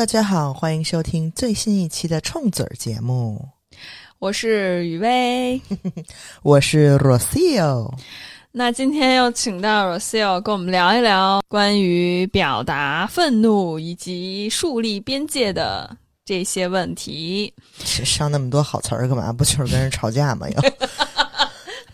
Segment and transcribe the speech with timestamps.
[0.00, 3.46] 大家好，欢迎收听最新一期的冲嘴儿节目。
[4.18, 5.60] 我是雨薇，
[6.42, 7.92] 我是 Rocio。
[8.50, 17.52] 那今天又请到 Rocio 跟我们聊一聊关于表达愤怒以及树立边界的这些问题。
[17.84, 19.30] 上那么多好词儿干嘛？
[19.30, 20.48] 不就是跟人吵架吗？
[20.48, 20.62] 又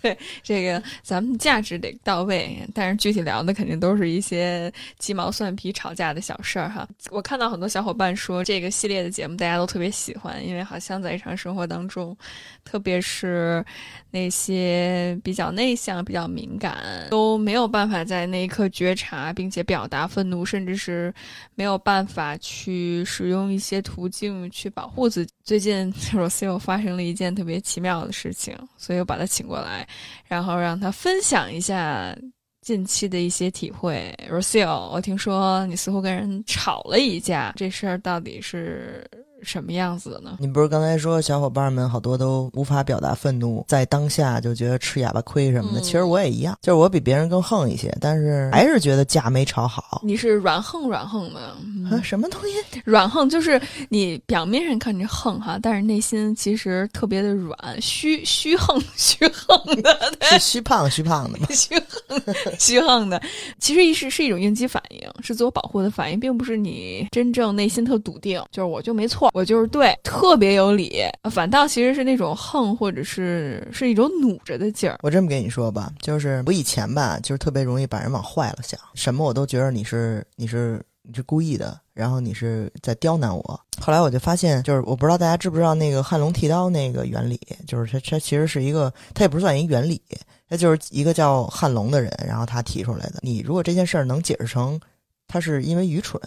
[0.06, 6.86] 对 这个，咱们价值得到位，但是具体聊的肯定都是一些鸡毛蒜皮吵架的小事儿哈。
[7.10, 12.16] 我看到很多小伙伴说这个系列的节目大家都特别喜欢，因为好像在日常生活当中，
[12.64, 13.64] 特别是
[14.10, 16.76] 那些比较内向、比较敏感，
[17.10, 21.12] 都没有办法在那一刻觉察并且表达愤怒，甚至是
[21.54, 25.32] 没有办法去使用一些途径去保护自己。
[25.46, 29.88] 最近 Rosio 发生了一件特别奇妙的事情，所以我把他请过来。
[30.26, 32.14] 然后让他分享一下
[32.62, 34.12] 近期的一些体会。
[34.28, 39.08] Rosio，我听说你似乎跟人吵了一架，这事儿到底是？
[39.46, 40.36] 什么样子的呢？
[40.40, 45.80] 你不是刚才说小伙伴们好多都无法表达愤怒，在当下就觉得吃哑巴亏什么的。
[45.80, 50.00] 其实我也一样，就是我比别人更横一些，但是还是觉得架没吵好。
[50.02, 52.02] 你是软横软横的啊？
[52.02, 52.80] 什么东西？
[52.84, 61.46] 软横就是你表面上看着横哈，但是内心其实特别的软，虚虚横 虚横的，是虚胖虚胖的吗？
[61.54, 62.20] 虚横
[62.58, 63.22] 虚横的，
[63.60, 69.30] 其实是是一种应激反应，是自我保护的反应，并不是你真正内心特笃定，就是我就没错。
[69.36, 74.98] 我就是对，特别有理，反倒其实是那种横，或者是是一种努着的劲儿。
[75.02, 83.60] 我这么跟你说吧，就是我以前吧，就是特别容易把人往坏了想，什么我都觉得你是你是你是故意的，然后你是在刁难我。
[83.78, 90.00] 后来我就发现，就是我不知道大家知不知道那个汉龙剃刀那个原理，就是它它其实是一个，它也不算一原理，
[90.48, 93.16] 它就是一个叫汉龙的人，然后他提出来的。
[93.20, 94.80] 你如果这件事儿能解释成，
[95.28, 96.18] 他是因为愚蠢。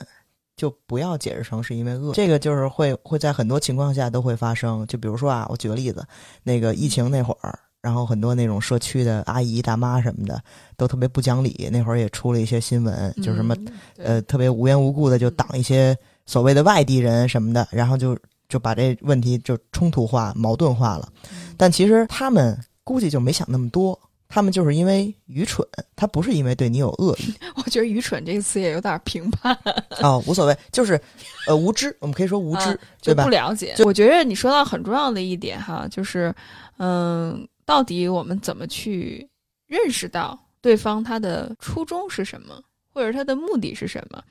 [0.59, 4.85] 就不要解释成是因为饿，这个就是会会在很多情况下都会发生。
[4.87, 6.05] 就比如说啊，我举个例子，
[6.43, 10.37] 那个疫情那会儿，然后很多那种社区的阿姨大妈什么的
[10.75, 13.55] 都特别不讲理，那会儿也出了一些新闻，就是什么
[13.95, 18.17] 呃特别无缘无故的就挡一些所谓的外地人什么的，然后就
[18.49, 21.07] 就把这问题就冲突化、矛盾化了。
[21.55, 23.97] 但其实他们估计就没想那么多。
[24.29, 27.33] 他们就是因为愚蠢，他不是因为对你有恶意。
[27.57, 29.57] 我觉得“愚蠢”这个词也有点评判。
[30.03, 31.01] 哦，无所谓，就是，
[31.47, 33.73] 呃，无知，我们可以说无知，就不了解。
[33.79, 36.31] 我觉得你说到很重要的一点哈，就是，
[36.77, 39.27] 嗯，到底我们怎么去
[39.65, 42.61] 认识到对方他的初衷是什么，
[42.93, 44.23] 或者他的目的是什么？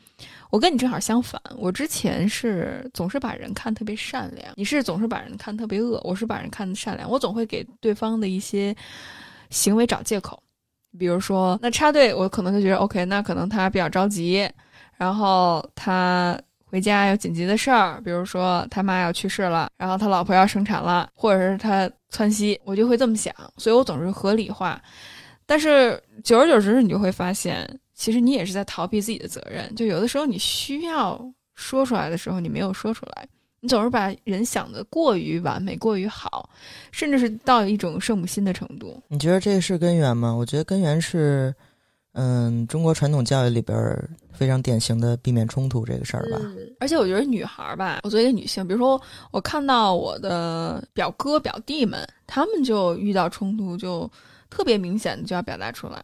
[0.50, 8.72] 我跟你正好相反，我之前是总是把人看特别善良，你是总是把人看特别恶，我是把人看的善良，我总会给对方的一些。
[9.50, 10.42] 行为找借口，
[10.98, 14.48] 比如说，那插队，我可能就觉得 OK，那可能他比较着急，
[14.96, 24.80] 然后他回家有紧急的事儿，比如说他妈要去世了，然后他老婆要生产了，或者是他窜稀，我就会这么想，所以我总是合理化。
[25.46, 29.74] 但是久而久之，你就会发现，其实你也是在逃避自己的责任。
[29.74, 31.18] 就有的时候你需要
[31.54, 33.26] 说出来的时候，你没有说出来。
[33.60, 36.48] 你总是把人想的过于完美、过于好，
[36.92, 39.02] 甚至是到一种圣母心的程度。
[39.08, 40.32] 你觉得这是根源吗？
[40.32, 41.52] 我觉得根源是，
[42.12, 43.76] 嗯，中国传统教育里边
[44.32, 46.40] 非常典型的避免冲突这个事儿吧。
[46.78, 49.00] 而且我觉得女孩儿吧，我作为一个女性，比如说
[49.32, 54.08] 我看到我的表哥表弟们，他们就遇到冲突就
[54.48, 56.00] 特别明显的就要表达出来，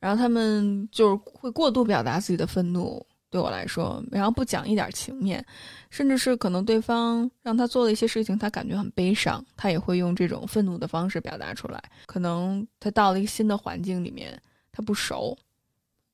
[0.00, 3.06] 然后他们就是会过度表达自己的愤怒。
[3.30, 5.44] 对我来说，然后不讲一点情面，
[5.88, 11.80] 甚至是可能对方让他做了一些事情，他感觉很悲伤，他也会用这种愤怒的方式表达出来。
[12.06, 14.36] 可能他到了一个新的环境里面，
[14.72, 15.38] 他不熟，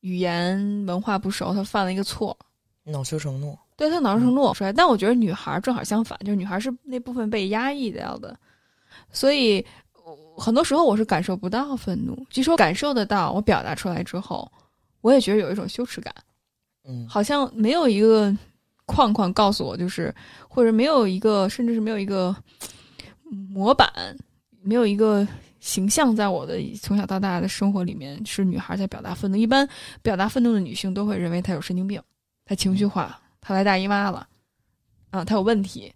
[0.01, 2.37] 语言文化不熟，他犯了一个错，
[2.85, 3.59] 恼羞成怒。
[3.77, 4.73] 对他恼羞成怒出来。
[4.73, 8.39] 但我觉得女孩正好相反，就是女孩是那部分被压抑掉的，
[9.11, 9.65] 所以
[10.37, 14.51] 很多时候我是感受不到愤怒，即使我感受得到，我表达出来之后，
[15.01, 16.15] 我也觉得有一种羞耻感。
[16.87, 18.35] 嗯，好像没有一个
[18.85, 20.15] 框框告诉我，就是
[20.49, 22.35] 或者没有一个，甚至是没有一个
[23.50, 23.88] 模板，
[24.62, 25.27] 没有一个
[25.59, 29.37] 形象，在我的从小到大的生活里面，是女孩在表达愤怒。
[29.37, 29.69] 一般
[30.00, 32.00] 表达愤怒的女性都会认为她有神经病，
[32.44, 34.29] 她情绪化，她来大姨妈了，
[35.11, 35.93] 啊，她有问题。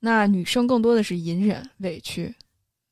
[0.00, 2.34] 那女生更多的是隐忍、委屈。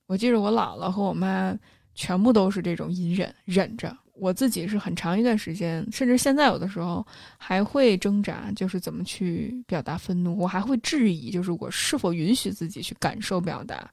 [0.07, 1.55] 我记得我姥姥和我妈
[1.95, 3.95] 全部都是这种隐忍，忍着。
[4.19, 7.07] 我自己是很长一段时间，甚至现在有的时候
[7.37, 10.37] 还会挣扎，就是怎么去表达愤怒。
[10.37, 13.91] 我还会质疑，就是我是否允许自己去感受、表达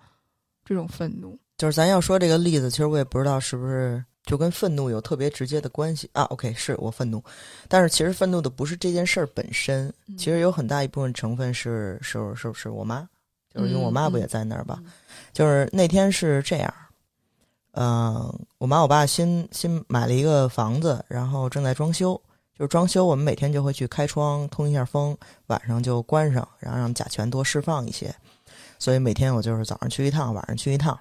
[0.63, 1.38] 这种愤怒。
[1.57, 6.24] 就是咱要说这个例子，其实我也不知道是不是就跟愤怒有特别直接的关系啊。
[6.24, 7.24] OK，是我愤怒，
[7.69, 13.07] 但是其实愤怒的不是这件事儿本身，其实有很大一部分成分是是是是我妈，
[13.54, 14.81] 就是因为我妈不也在那儿吧？
[15.31, 16.74] 就是那天是这样，
[17.77, 22.19] 嗯，我妈我爸新新买了一个房子，然后正在装修，
[22.57, 25.16] 就是装修，我们每天就会去开窗通一下风，
[25.48, 28.16] 晚上就关上，然后让甲醛多释放一些。
[28.80, 30.98] 所以每天我就是早上去一趟，晚上去一趟。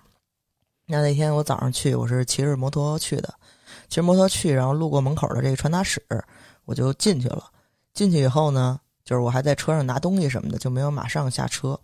[0.86, 3.32] 那那天我早上去，我是骑着摩托去的，
[3.88, 6.02] 骑着摩托去，然后路过门口的这个传达室，
[6.64, 7.44] 我就进去了。
[7.92, 11.78] 进去以后呢，就是我还在车上拿东西什么的，就没有马上下车。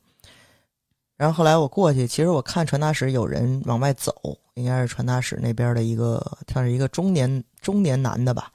[1.20, 4.14] 然后后来我过去，其实我看传达室有人往外走，
[4.54, 8.50] 应该是传达室那边的一个，他是一个中年中年男的吧。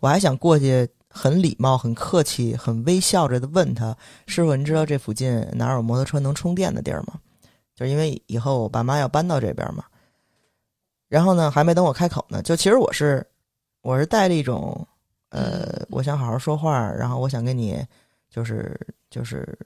[0.00, 0.88] 我还想过去。
[1.10, 3.96] 很礼貌、很客气、很微笑着的问他
[4.28, 7.14] ：“师傅，您知道这附近哪有摩托车能充电的地儿吗？”
[7.74, 9.82] 就是因为以后我爸妈要搬到这边嘛。
[11.08, 13.26] 然后呢，还没等我开口呢，就其实我是
[13.80, 14.86] 我是带着一种
[15.30, 17.82] 呃，我想好好说话，然后我想跟你
[18.30, 18.78] 就是
[19.10, 19.58] 就是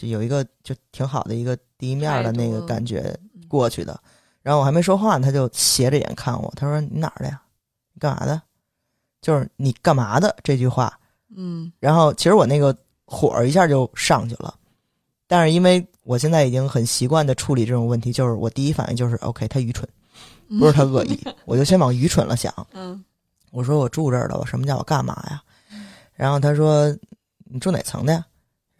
[0.00, 3.14] 就有一个就挺好的一个第一面的那个感觉
[3.48, 4.00] 过去的。
[4.40, 7.42] 然后我还没说话，他就斜着眼看我，他说：“你哪儿的呀？
[7.92, 8.40] 你干嘛的？”
[9.20, 10.98] 就是你干嘛的这句话，
[11.36, 12.74] 嗯，然后其实我那个
[13.04, 14.54] 火一下就上去了，
[15.26, 19.86] 但是因为我现在已经很习惯的处理这种问题，就是我第一反应就是 OK，他愚蠢，
[20.58, 22.50] 不是他恶意， 我就先往愚蠢了想。
[22.72, 23.04] 嗯，
[23.50, 25.42] 我说我住这儿的，我什么叫我干嘛呀？
[26.14, 26.88] 然后他说
[27.44, 28.24] 你住哪层的呀？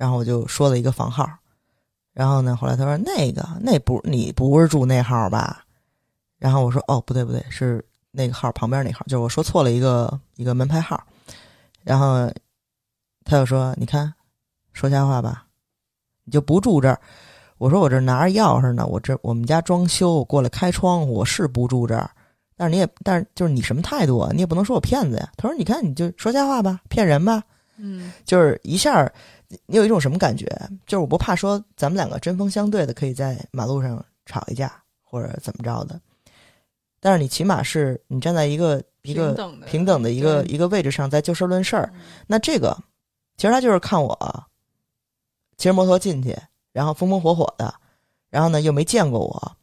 [0.00, 1.29] 然后我就说了一个房号，
[2.14, 5.62] 然后呢，后来他说那个那不你不是住那号吧？
[6.38, 7.85] 然后我说哦不对不对是。
[8.12, 11.00] 那个号旁边那号，就是我说错了一个一个门牌号，
[11.85, 12.29] 然后
[13.25, 14.12] 他又说：“你看，
[14.73, 15.47] 说瞎话吧，
[16.25, 17.00] 你就不住这儿。”
[17.58, 22.11] 我说：“我这拿着钥匙呢，我这我们家装修，我过来开窗户，我是不住这儿。
[22.56, 24.31] 但是你也，但是就是你什么态度啊？
[24.32, 27.41] 你也不能说我骗子呀。”他说：“你看，你就说瞎话吧，骗人吧。”
[27.79, 29.08] 嗯，就是一下，
[29.67, 30.47] 你有一种什么感觉？
[30.87, 36.00] 就是我不怕说咱们两个针锋相对的，可以在马路上吵一架，或者怎么着的。
[37.00, 39.32] 但是你起码是你站在一个一个
[39.67, 41.93] 平等的一个一个位置上，在就事论事儿。
[42.26, 42.76] 那这个
[43.37, 44.44] 其实他就是看我
[45.56, 46.37] 骑着摩托进去，
[46.73, 47.75] 然后风风火火的，
[48.29, 49.56] 然后呢又没见过我，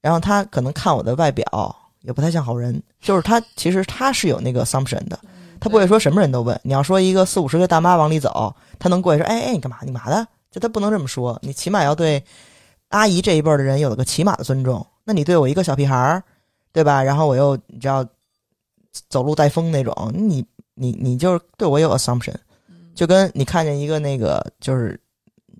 [0.00, 2.82] 然后他可能看我的外表也不太像好人。
[3.00, 5.18] 就是他其实他是有那个 assumption 的，
[5.62, 6.60] 他不会说什么人都问。
[6.64, 9.76] 你要说一个四五十岁大妈往里走，他能过去说：“哎哎，你干嘛？
[9.82, 11.38] 你嘛的？”就他不能这么说。
[11.40, 12.22] 你起码要对
[12.88, 14.84] 阿姨这一辈的人有个起码的尊重。
[15.04, 16.22] 那你对我一个小屁孩儿？
[16.72, 17.00] 对吧？
[17.02, 18.04] 然后我又你知道
[19.08, 20.44] 走路带风那种，你
[20.74, 22.34] 你你就是对我有 assumption，
[22.94, 24.98] 就跟你看见一个那个就是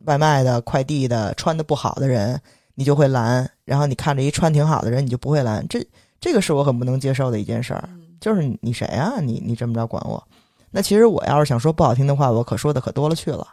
[0.07, 2.41] 外卖的快递的穿的不好的人，
[2.75, 5.65] 你就会拦；然后你看着一穿挺好的人，你就不会拦。
[5.69, 5.87] 这
[6.19, 7.89] 这个是我很不能接受的一件事儿，
[8.23, 9.21] 就是你谁啊？
[9.21, 10.27] 你你这么着管我？
[10.71, 13.47] 那其实我要是想说不好听的话，我可说的可多了去了，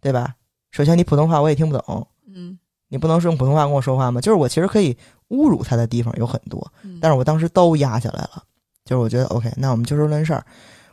[0.00, 0.34] 对吧？
[0.72, 2.58] 首先你普通话我也听不懂，嗯，
[2.88, 4.20] 你不能是用普通话跟我说话吗？
[4.20, 4.96] 就是我其实可以。
[5.30, 6.60] 侮辱他的地方有很多，
[7.00, 8.42] 但是我当时都压下来了。
[8.84, 10.44] 就是我觉得 OK，那我们就事论事儿。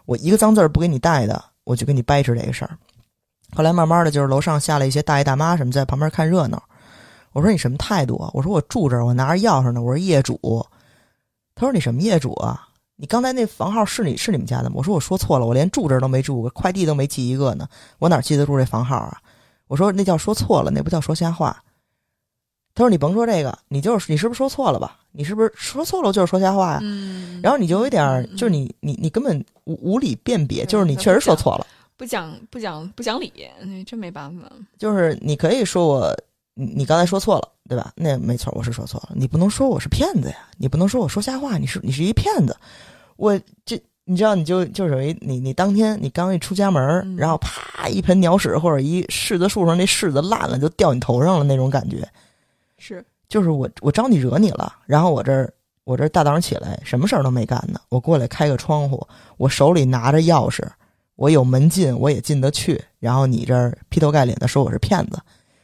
[0.06, 2.78] 我一个脏字儿不给你带的，我就跟你掰扯这个事儿。
[3.56, 6.62] 后来慢慢的就是楼上下来一些大爷大妈什么在旁边看热闹。
[7.32, 8.30] 我说你什么态度啊？
[8.32, 10.64] 我说我住这儿，我拿着钥匙呢，我是业主。
[11.56, 12.67] 他说你什么业主啊？
[12.98, 14.76] 你刚才那房号是你是你们家的吗？
[14.76, 17.68] 我说我说错了，我连住这儿都没住过，快递都没寄一个呢，
[18.00, 19.22] 我哪记得住这房号啊？
[19.68, 21.64] 我说那叫说错了，那不叫说瞎话。
[22.74, 25.00] 他说：“你甭说这个，你就是你是不是说错了吧？
[25.12, 26.80] 你是不是说错了就是说瞎话呀？
[26.84, 31.66] 嗯，然后你就有点就是你你你根本无无理辨别，就是你确实说错了，
[31.98, 34.44] 不讲不讲不讲理，那真没办法。
[34.78, 36.18] 就是你可以说我
[36.58, 37.92] 你你刚才说错了，对吧？
[37.96, 39.10] 那没错，我是说错了。
[39.14, 42.58] 你不能说我是骗子呀，你不能说我说瞎话，你是你是一骗子。
[43.16, 52.08] 我这你知道，你就就属于你你当天你刚一出家门，然后啪一盆鸟屎或者一柿子树上那柿子烂了就掉你头上了那种感觉。”
[52.80, 59.06] 是，就是我，我招你惹你了，然后我这儿，我这大早上起来，什么事儿都没干呢，我过来开个窗户，
[59.38, 60.64] 我手里拿着钥匙，
[61.16, 65.20] 我有门禁，我也进得去，然后你这儿劈头盖脸的说我是骗子，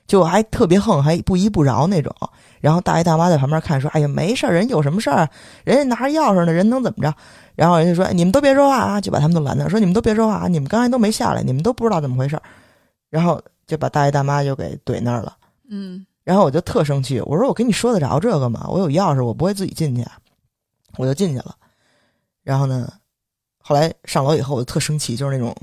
[0.07, 2.13] 就还特别横，还不依不饶那种，
[2.60, 5.29] 然后大爷大妈在旁边看，说，哎呀，没事儿，人有什么事儿，
[5.63, 7.15] 人家拿着钥匙呢，人能怎么着？
[7.55, 12.39] 然后人家说，你们都别说话啊，就把他们都拦着，说你们都别说话啊，你们刚才都没下来，你们都不知道怎么回事，
[13.10, 15.36] 然后就把大爷大妈就给怼那儿了，
[15.69, 16.05] 嗯。
[16.24, 18.65] 然后我就特生气，我说我跟你说得着这个吗？
[18.69, 20.05] 我有钥匙，我不会自己进去，
[20.98, 21.53] 我就进去了。
[22.43, 22.91] 然后呢，
[23.60, 25.53] 后来上楼以后，我就特生气，就是那种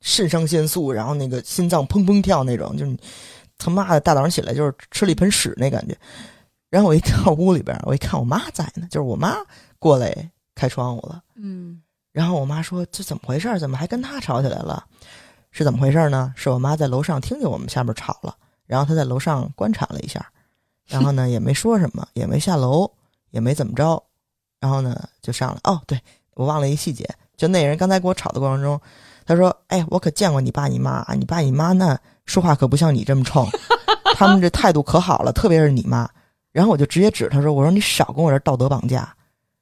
[0.00, 2.96] 肾上腺素，然后那个心脏砰砰跳那种，就是
[3.58, 5.96] 他妈的大早上起来就是吃了一盆屎那感觉。
[6.68, 9.36] 然后我一到屋里边，我一看我妈在呢，就是我妈
[9.78, 11.22] 过来开窗户了。
[11.34, 11.80] 嗯
[12.12, 13.58] 然后我妈说：“这怎么回事？
[13.58, 14.82] 怎么还跟他吵起来了？
[15.50, 16.32] 是怎么回事呢？
[16.34, 18.34] 是我妈在楼上听见我们下边吵了，
[18.64, 20.26] 然后她在楼上观察了一下，
[20.86, 22.90] 然后呢也没说什么，也没下楼，
[23.32, 24.02] 也没怎么着，
[24.58, 25.60] 然后呢就上来。
[25.64, 26.00] 哦，对
[26.32, 28.80] 我忘了一细节，就那人刚才跟我吵的过程中，
[29.26, 33.48] 他说：‘哎，我可见过你爸你妈啊，你爸你妈那说话可不像你这么冲，
[34.14, 36.08] 他们这态度可好了，特别是你妈。’
[36.52, 39.08] 然后我就直接指他说：‘我说你少跟我这道德绑架。’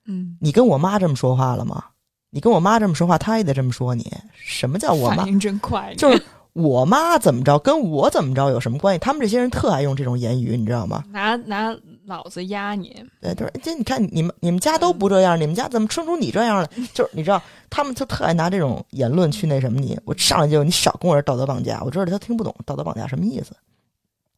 [0.06, 1.82] 嗯，你跟我妈这么说话了吗？
[2.30, 4.12] 你跟我妈这么说话，她也得这么说你。
[4.34, 8.98] 什么叫我妈真快，就是我妈怎么着，跟我怎么着有什么关系？
[8.98, 11.04] 他们这些人特爱用这种言语，你知道吗？
[11.10, 16.68] 拿拿老子压你，对，就是这你看你们你们家都不这样，你们家怎么生出你这样来？
[16.92, 19.98] 就是你知道，他们就特爱拿这种言论去那什么你。
[20.04, 23.56] 我上来就你少跟我这道德绑架，我知道他听不懂道德绑架什么意思。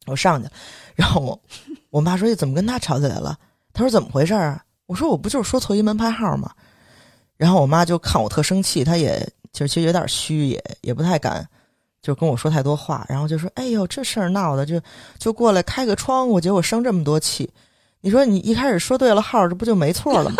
[0.05, 0.51] 我上去了，
[0.95, 1.41] 然后我
[1.89, 3.37] 我妈说：“怎么跟他吵起来了？”
[3.73, 6.49] 他说：“怎么回事啊？”我说：“我不就是说错一门牌号吗？”
[7.35, 9.19] 然后我妈就看我特生气，她也
[9.51, 11.45] 就其实有点虚，也也不太敢
[12.07, 14.79] 就跟我说太多话，然后就说：“哎呦，这事儿闹的，就
[15.19, 17.49] 就过来开个窗户，结果生这么多气。
[17.99, 20.37] 你说你一开始说对了号，这不就没错了吗？”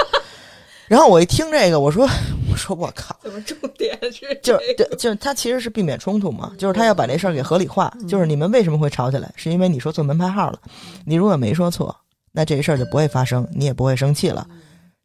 [0.88, 2.08] 然后我一听这个，我说
[2.50, 10.62] ：“我说我靠。”怎么重点是就是对，就是他其实是避免冲突嘛，就是他要把这事儿给合理化，就是你们为什么会吵起来，是因为你说错门牌号了，
[11.06, 11.94] 你如果没说错，
[12.32, 14.48] 那这事儿就不会发生，你也不会生气了，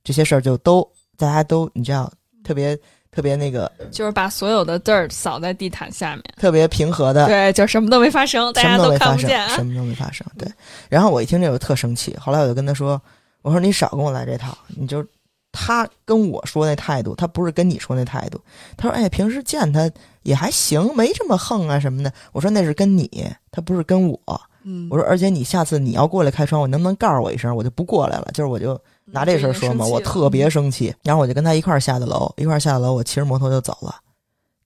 [0.04, 2.08] 这些事儿就都大家都你知道
[2.44, 2.78] 特别
[3.14, 9.64] 特别那个就是把所有的 dirt 扫在地毯下面，特别平和的，对，就什么都没发生，大什家都看不见，啊什。
[9.64, 10.26] 么都没发生。
[10.38, 10.50] 对，
[10.88, 13.00] 然后我一听这个我特生气，后来我就跟他说
[13.42, 15.04] ：“我说你少跟我来这套，你就
[15.52, 18.40] 他跟我说那态度，他不是跟你说那态度。”
[18.78, 19.90] 他说：“哎，平时见他
[20.22, 24.18] 也还行，没这么横啊什么的。”我说：“那是跟你，他不是跟我。”
[24.64, 28.80] 嗯我说：“而且你下次你要过来开窗，我能不能告诉我一声，我就不过来了。”就是我就
[29.12, 30.94] 拿这事儿说嘛，我特别生气。
[31.02, 33.96] 然后我就跟他一块儿下的楼，一块儿下的楼，我骑着摩托就走了。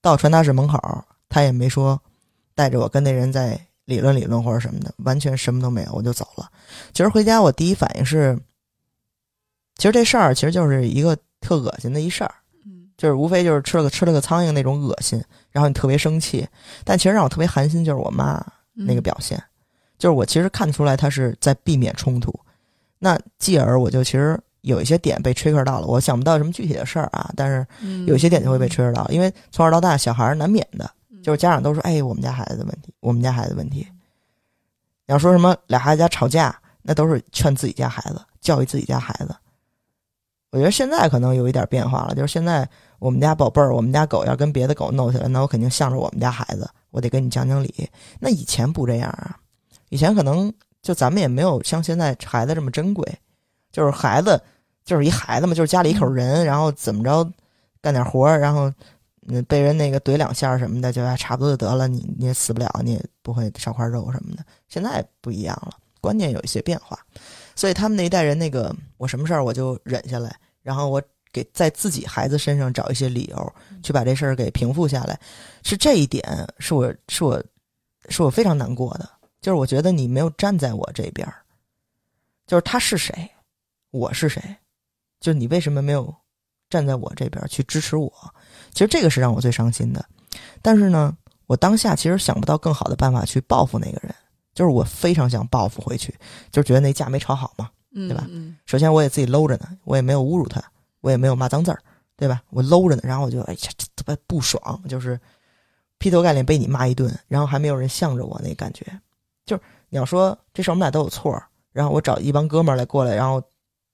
[0.01, 0.79] 到传达室门口，
[1.29, 2.01] 他也没说
[2.55, 6.49] 带着我跟那人在理论理论或者什么的，完全什么都没有，我就走了。
[6.93, 8.39] 其实回家我第一反应是，
[9.77, 12.33] 其实这事儿其实就是一个特恶心的一事儿，
[12.65, 16.47] 嗯就是无非就是吃了个吃了个苍蝇那种恶心，然后你特别生气。
[16.85, 19.43] 但其实让我特别寒心就是我妈那个表现，
[19.99, 22.33] 就是我其实看得出来她是在避免冲突，
[22.99, 33.87] 那继而我就其实有一些点被 trigger 到了，我想不到什么具体的事儿啊，但是嗯有些点就会被 trigger 到，因为从小到大小孩儿难免的，嗯就是家长都说，哎，我们家孩子的问题，我们家孩子的问题。
[35.09, 39.35] 你要说什么俩孩子家吵架，那都是劝自己家孩子，教育自己家孩子。
[40.51, 47.89] 我觉得现在可能有一点变化了，就是现在我们家宝贝儿，我们家狗要跟别的狗闹起来，那我肯定向着我们家孩子，我得跟你讲讲理。
[48.19, 49.39] 那以前不这样啊，
[49.91, 50.53] 以前可能
[50.87, 53.05] 就咱们也没有像现在孩子这么珍贵，
[53.73, 54.41] 就是孩子
[54.85, 57.29] 就是一孩子嘛，就是家里一口人，然后怎么着
[57.83, 58.73] 干点活儿，然后
[59.27, 64.45] 嗯被人那个怼两下什么的，就还差不多就得了，你你也死不了，你也不会少块肉什么的。
[64.69, 66.97] 现在不一样了，观念有一些变化，
[67.57, 71.03] 所以他们那一代人那个我什么事儿我就忍下来，然后我
[71.33, 73.53] 给在自己孩子身上找一些理由
[73.83, 75.19] 去把这事儿给平复下来，
[75.65, 76.25] 是这一点
[76.61, 77.43] 是我是我
[78.09, 79.11] 是我非常难过的，
[79.47, 81.37] 就是我觉得你没有站在我这边儿，
[82.49, 83.31] 就是他是谁，
[83.93, 84.43] 我是谁，
[85.21, 86.13] 就是你为什么没有
[86.69, 88.13] 站在我这边儿去支持我？
[88.73, 90.05] 其实这个是让我最伤心的。
[90.61, 94.13] 但是呢，我当下其实想不到更好的办法去报复那个人，
[94.53, 96.13] 就是我非常想报复回去，
[96.51, 97.71] 就是觉得那架没吵好嘛。
[97.93, 100.61] 嗯对吧嗯首先我也自己搂着呢，我也没有侮辱他，
[101.03, 101.81] 我也没有骂脏字儿，
[102.17, 102.43] 对吧？
[102.51, 105.21] 我搂着呢，然后我就哎呀，这特别不爽，就是
[105.99, 108.85] 劈头盖脸被你骂一顿，然后还没有人向着我那感觉，
[109.47, 113.43] 就是你要说这事儿我们俩都有错儿，然后我找一帮哥们儿来过来，然后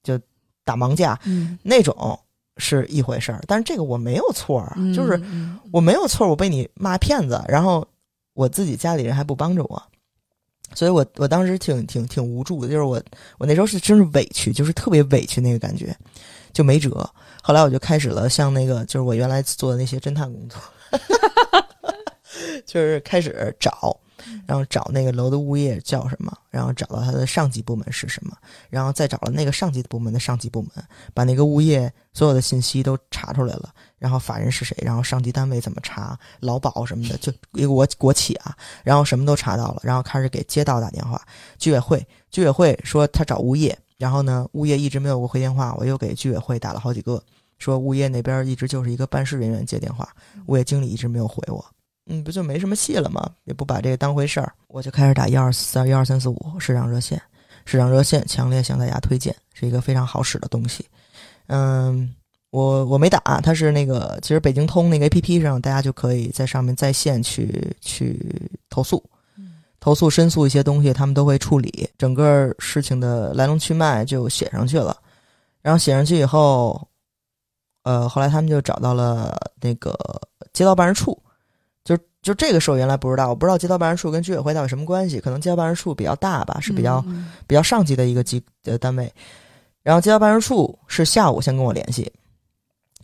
[0.02, 0.18] 就
[0.64, 2.18] 打盲架嗯，那种
[2.56, 7.86] 是一回事儿，但是这个我没有错儿啊，嗯就是嗯我没有错，我被你骂骗子，然后
[8.34, 9.82] 我自己家里人还不帮着我，
[10.74, 13.02] 所以我我当时挺挺挺无助的，就是我
[13.38, 15.94] 我那时候是真是委屈，就是特别委屈那个感觉，
[16.52, 17.08] 就没辙。
[17.42, 20.60] 后来我就开始了像那个就是我原来做的那些侦探工作，
[22.64, 23.94] 就是开始找，
[24.46, 28.36] 然后找那个楼的物业叫什么，然后找到他的上级部门是什么，
[28.70, 30.70] 然后再找了那个上级部门的上级部门，
[31.14, 33.72] 把那个物业所有的信息都查出来了。
[33.98, 38.52] 然后法人是谁，然后上级单位怎么查，劳保什么的，就一个国国企啊，
[38.82, 41.22] 然后什么都查到了，然后开始给街道打电话，
[41.56, 47.22] 居委会，居委会说他找物业，然后呢，物业一直没有给我回电话，我又给居委会打了好几个，
[47.60, 50.08] 说物业那边一直就是一个办事人员接电话，
[50.46, 51.64] 物业经理一直没有回我，
[52.12, 53.26] 嗯，不就没什么戏了吗？
[53.44, 57.20] 也不把这个当回事儿，我就开始打幺二四幺二三四五市长热线，
[57.64, 60.84] 市场热线强烈向大家推荐，是一个非常好使的东西。
[61.46, 62.14] 嗯，
[62.50, 69.02] 我我没打，它是那个其实北京通那个 A P P 上，大家就可以在上面在线去去投诉。
[69.80, 74.96] 投诉申诉一些东西，他们都会处理，整个事情的来龙去脉就写上去了。
[75.60, 76.86] 然后写上去以后，
[77.82, 79.96] 呃，后来他们就找到了那个
[80.52, 81.20] 街道办事处，
[82.22, 87.04] 就就这个事我原来不知道，我不知道街道办事处跟居委会到底什么关系，可能街道办事处比较大吧，是比较
[87.46, 89.12] 比较上级的一个机呃单位。
[89.82, 92.10] 然后街道办事处是下午先跟我联系，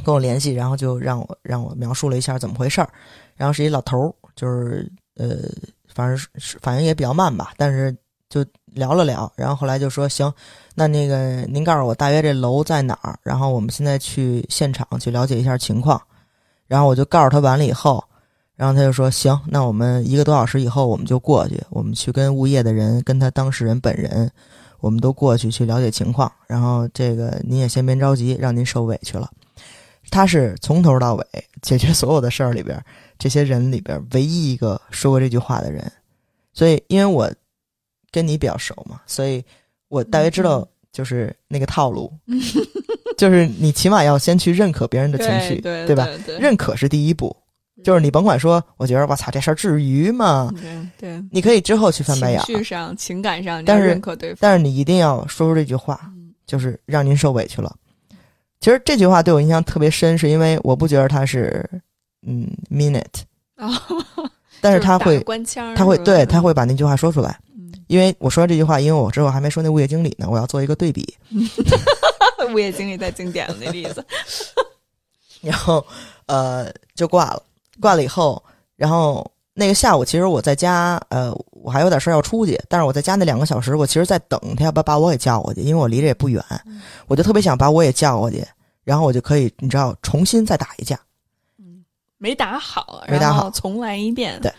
[0.05, 2.89] 跟我联系，然后就让我让我描述了一下怎么回事儿。
[3.37, 5.37] 然后是一老头儿，就是呃。
[5.95, 7.97] 反正是反应也比较慢吧，但是
[8.29, 10.33] 就聊了聊，然后后来就说行，
[10.77, 16.01] 那那个您告诉我大约这楼在哪儿，然后我们现在去现场去了解一下情况，
[16.69, 18.05] 然后我就告诉他完了以后，
[18.59, 24.29] 然后他就说行，那我们一个多小时以后我们就过去，我们去跟物业的人跟他当事人本人，
[24.81, 29.31] 我们都过去去了解情况，然后这个您也先别着急，让您受委屈了。
[30.11, 31.25] 他是从头到尾
[31.62, 32.85] 解决所有的事儿里边。
[33.19, 35.91] 这些人里边唯一一个说过这句话的人，
[36.53, 37.29] 所以因为我
[38.12, 39.45] 跟你比较熟嘛，所以
[39.88, 42.12] 我大约知道就是那个套路，
[43.17, 46.09] 就是你起码要先去认可别人的情绪， 对吧？
[46.38, 47.37] 认可是第一步，
[47.85, 50.52] 就是你甭管说，我觉得我操这事儿至于吗？
[50.61, 56.00] 对对，你可以之后去翻白眼，情绪上、情感上，但是认可对方，但是你一定要说出这句话，
[56.47, 57.75] 就是让您受委屈了。
[58.61, 61.68] 其实这句话对我印象特别深，是因为我不觉得他是。
[62.26, 63.23] 嗯，minute
[63.54, 63.70] 啊，
[64.61, 67.38] 但是他会关腔，他会对他会把那句话说出来。
[67.86, 71.17] 因为我说这句话，因为我之后还没说那物业经理呢，我要做一个对比。
[72.52, 74.04] 物业经理太经典了，那例子。
[75.41, 75.86] 然后
[76.26, 77.43] 呃，就挂了，
[77.80, 78.43] 挂了以后，
[78.76, 86.43] 然后那个下午其实我在家，呃，我还有点事儿要出去，但是我在家那两个小时，我其实在等他要不要把我给叫过去，因为我离这也不远，
[87.06, 88.47] 我就特别想把我也叫过去，
[88.84, 90.99] 然后我就可以你知道重新再打一架。
[91.58, 91.84] 嗯
[92.19, 94.41] 没打好，没打好，重来一遍。
[94.41, 94.52] 对，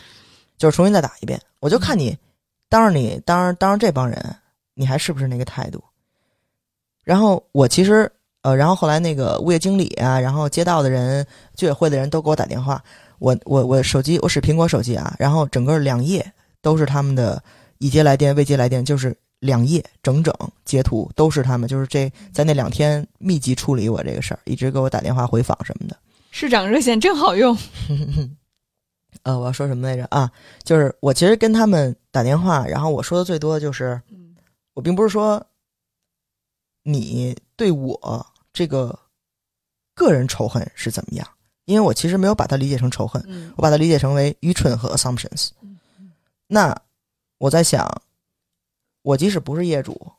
[0.57, 1.39] 就是重新再打一遍。
[1.59, 2.17] 我就看你
[2.69, 4.35] 当着你当着当着这帮人，
[4.73, 5.83] 你还是不是那个态度？
[7.03, 8.09] 然后我其实
[8.43, 12.81] 呃，然后后来那个物业经理啊，然后街道的人、居委会的人都给我打电话。
[13.19, 17.41] 我我我手机我使苹果手机啊，然后整个两页都是他们的
[17.77, 20.33] 已接来电、未接来电，就是两页整整
[20.65, 25.97] 截图都是他们，就是这在那两天密集处理我这个事儿，一直给我打电话回访什么的。
[26.31, 27.57] 市长热线真好用。
[29.23, 30.31] 呃，我要说什么来着啊？
[30.63, 33.99] 就是我其实跟他们打电话，然后我说的最多的就是，
[34.75, 35.43] 我并不是说
[36.83, 38.97] 你对我这个
[39.95, 41.27] 个人仇恨是怎么样，
[41.69, 43.23] 因为我其实没有把它理解成仇恨，
[43.55, 45.49] 我把它理解成为愚蠢和 assumptions。
[46.47, 46.75] 那
[47.37, 47.87] 我在想，
[49.03, 50.11] 我即使不是业主，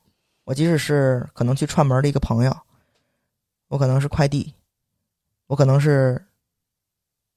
[0.45, 2.57] 我即使是可能去串门的一个朋友，
[3.67, 4.55] 我可能是快递。
[5.49, 6.25] 我可能是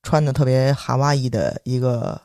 [0.04, 2.22] 穿的特别哈哇伊的一个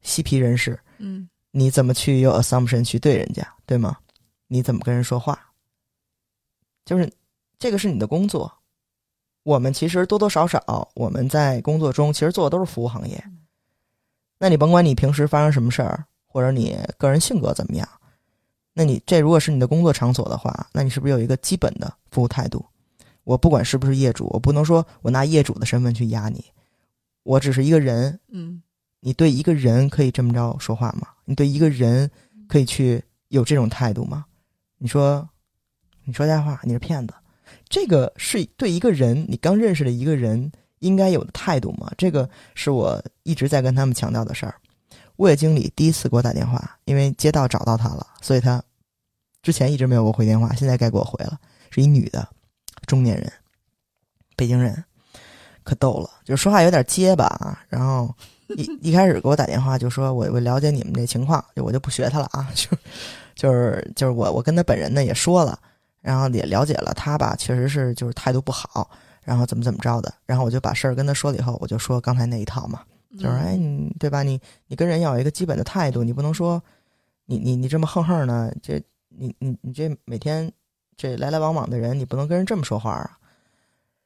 [0.00, 3.98] 嬉皮人士，嗯，你怎么去用 assumption 去对人家，对吗？
[4.46, 5.52] 你怎么跟人说话？
[6.86, 7.12] 就是
[7.58, 8.50] 这个是你的工作。
[9.48, 13.18] 我们其实多多少少我们在工作中其实做的都是服务行业。
[14.38, 17.88] 那你甭管你平时发生什么事儿，或者你个人性格怎么样，
[18.74, 22.62] 那你这如果是你的工作场所的话，那你是不是有一个基本的服务态度？
[23.24, 26.44] 我不管是不是业主，我不能说我拿业主的身份去压你，
[27.22, 28.20] 我只是一个人。
[28.28, 28.62] 嗯，
[29.00, 31.08] 你对一个人可以这么着说话吗？
[31.24, 32.10] 你对一个人
[32.46, 34.26] 可以去有这种态度吗？
[34.76, 35.26] 你说，
[36.04, 37.14] 你说瞎话，你是骗子，
[37.68, 41.92] 这个是对一个人，你刚认识的一个人应该有的态度吗？
[41.98, 44.54] 这个是我一直在跟他们强调的事儿。
[45.16, 48.62] 物业经理第一次给我打电话，因为街道找到他了，所以他
[49.42, 51.38] 之前一直没有给我回电话，现在该给我回了，
[51.70, 52.26] 是一女的。
[52.86, 53.30] 中年人，
[54.34, 54.82] 北京人，
[55.62, 57.60] 可逗了，就说话有点结巴啊。
[57.68, 58.14] 然后
[58.56, 62.68] 一 一开始给我打电话就说：“我我了解你们这情况，就我就不学他了啊。”就
[63.34, 65.58] 就是就是我我跟他本人呢也说了，
[66.00, 68.90] 然后也了解了他吧，确实是就是态度不好，
[69.22, 70.12] 然后怎么怎么着的。
[70.26, 72.82] 然后我就把事儿跟他说了以后，我就说刚才那一套嘛，
[73.18, 74.22] 就是哎你对吧？
[74.22, 76.62] 你你跟人要有一个基本的态度，你不能说
[77.26, 80.50] 你你你这么横横呢，这你你你这每天。
[81.00, 83.16] 这来来往往的人，你不能跟人这么说话啊！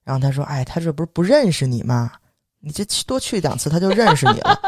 [0.05, 2.13] 然后他说：“哎，他这不是不认识你吗？
[2.61, 4.61] 你这多去两次，他就认识你了。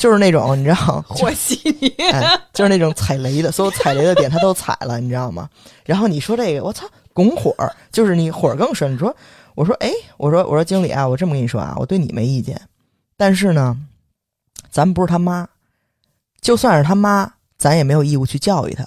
[0.00, 1.94] 就是那种你知道， 和稀泥，
[2.54, 5.46] 就是那种踩雷的，所有踩雷的点他都踩了，你知道吗？
[5.84, 7.54] 然后你说这个，我操，拱火，
[7.92, 8.94] 就是你火更深。
[8.94, 9.14] 你说，
[9.54, 12.58] 我说，哎，我说，我说经理啊，我这么跟你说啊，我对你没意见，
[13.18, 13.76] 但是呢，
[14.70, 15.46] 咱不是他妈，
[16.40, 18.86] 就算是他妈，咱也没有义务去教育他。”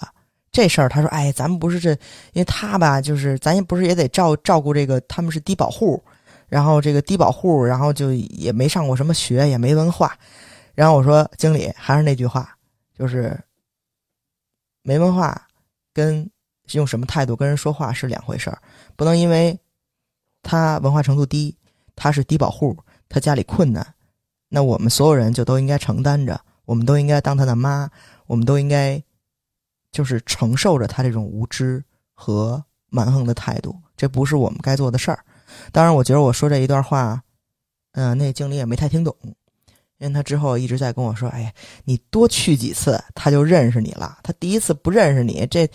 [0.52, 1.92] 这事儿，他说，哎，咱们不是这，
[2.34, 6.04] 因为他吧，就是咱也不是也得照照顾这个，他们是低保户，
[6.48, 10.18] 然后这个低保户，然后就也没上过什么学，也没文化。
[10.74, 12.58] 然后我说，经理还是那句话，
[12.98, 13.40] 就是
[14.82, 15.48] 没文化
[15.94, 16.30] 跟
[16.72, 18.62] 用什么态度跟人说话是两回事儿，
[18.96, 19.60] 不能因为
[20.42, 21.58] 他文化程度低，
[21.96, 23.96] 他是低保户，他家里困难，
[24.50, 27.90] 那我们所有人就都应该承担着，我们都应该当他的妈，
[28.28, 29.04] 我们都应该。
[29.94, 35.24] 就是承受着他这种无知和蛮横的态度，这不是我们该做的事儿。
[35.72, 37.22] 当然，我觉得我说这一段话，
[37.92, 39.16] 嗯，那经理也没太听懂，
[40.04, 41.52] 因为他之后一直在跟我说：“哎呀，
[41.86, 44.18] 你多去几次，他就认识你了。
[44.22, 45.68] 他第一次不认识你，这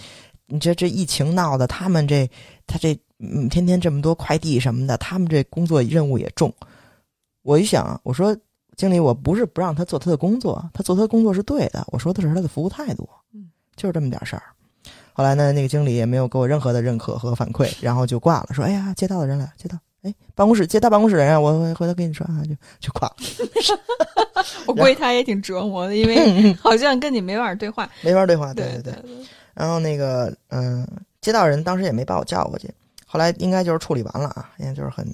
[0.46, 2.30] 你这这疫情闹的，他们这
[2.66, 6.54] 他这嗯，天天这么多快递什么的，他们这工作任务也重。”
[7.42, 8.36] 我一想，我说
[8.76, 11.82] 经理，我不是不让他做他的工作，他做他的工作是对的。
[11.88, 13.08] 我说的是他的服务态度。
[13.32, 13.48] 嗯。
[13.76, 14.42] 就是这么点事儿，
[15.12, 23.16] 后来呢，那个经理也没有给我任何的认可和反馈，然后就挂了，说：“哎呀，接到的人来，接到，哎，办公室接他办公室人啊，我回头跟你说啊，就 就挂了。
[24.66, 28.94] ”我估计他也挺折磨的，因为好像跟你没法对话，没法对话，对对对。
[29.54, 30.86] 然后那个，嗯，
[31.20, 32.70] 接到人当时也没把我叫过去，
[33.06, 35.06] 后来应该就是处理完了啊，应该就是很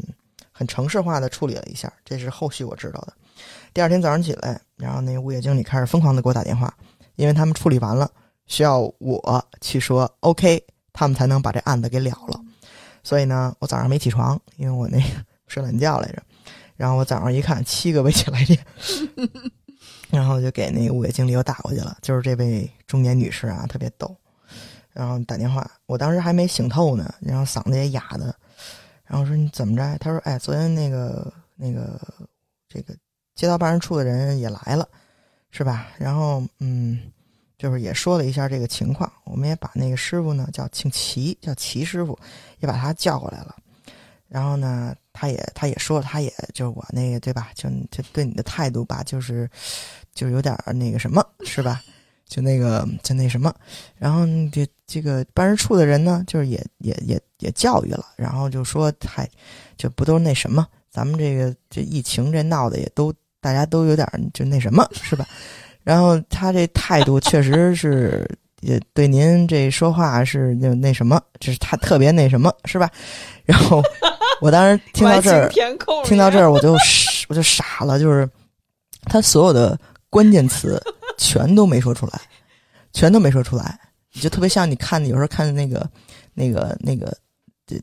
[0.52, 3.12] 很城市化的处理了一下，这是后续我知道的。
[3.72, 6.72] 第二天早上起来，然后那个物业经理开始疯狂的给我打电话，
[7.16, 8.10] 因为他们处理完了。
[8.46, 12.38] 需要我去说 OK，他们才能把这案子给了了。
[13.04, 16.20] 所以呢，我早上没起床，因为我那个 睡懒觉来着。
[16.74, 18.58] 然后我早上一看，七个未接来电，
[20.10, 21.96] 然后就给那个物业经理又打过去了。
[22.02, 24.16] 就是这位中年女士啊，特别逗。
[24.92, 28.34] 然后打电话，我当时还没醒透呢，然后嗓子也哑的。
[29.04, 29.96] 然后说你怎么着？
[29.98, 32.00] 他说：“哎，昨天那个那个
[32.68, 32.94] 这个
[33.34, 34.88] 街道办事处的人也来了，
[35.50, 36.98] 是吧？”然后嗯。
[37.56, 42.18] 就是也说了一下这个情况，我们也把那个师傅呢叫姓齐，叫齐师傅，
[42.60, 43.54] 也把他叫过来了。
[44.26, 47.50] 然后呢，他也他也说，他也就是我那个对吧？
[47.54, 49.48] 就就对你的态度吧，就是
[50.12, 51.80] 就有点那个什么，是吧？
[52.26, 53.54] 就那个就那什么。
[53.96, 59.28] 然后这这个办事处的人呢，就是也也也也教育了，然后就说，嗨，
[59.76, 60.66] 就不都那什么？
[60.90, 65.28] 咱们这个这疫情这闹的也都大家都有点就那什么，是吧？
[65.84, 68.28] 然后他这态度 确实是，
[68.60, 72.90] 也对您这说话是就那什么，就是他特别那什么，是吧？
[73.44, 73.82] 然后
[74.40, 75.48] 我当时听到这儿，
[76.04, 76.72] 听到这儿我就
[77.28, 78.28] 我就傻了，就是
[79.02, 79.78] 他所有的
[80.10, 80.82] 关键词
[81.18, 82.20] 全都没说出来，
[82.92, 83.78] 全都没说出来，
[84.10, 85.88] 就特别像你看有时候看那个
[86.32, 87.14] 那个那个
[87.66, 87.76] 这。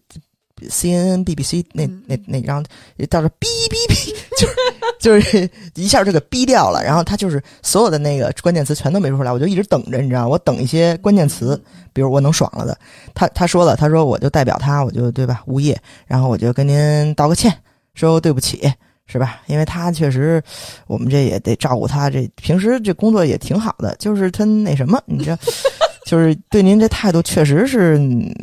[0.69, 2.63] C N N B B C 那那那，然后
[3.10, 4.56] 到时候哔哔哔， 就是
[5.00, 6.84] 就是一下就给哔掉了。
[6.84, 11.62] 然后他就是所有的那个关键词全都没说出来，我就一直等着，你知道我等一些关键词，
[11.93, 12.78] 比如我能爽了的。
[13.13, 15.41] 他他说了，他说我就代表他，我就对吧？
[15.47, 17.54] 物业，然后我就跟您道个歉，
[17.93, 18.71] 说对不起，
[19.08, 19.41] 是吧？
[19.47, 20.41] 因为他确实，
[20.88, 25.38] 我们这也得照顾他，这平时这工作也挺好的，就是他那什么，你这
[26.06, 27.97] 就是对您这态度确实是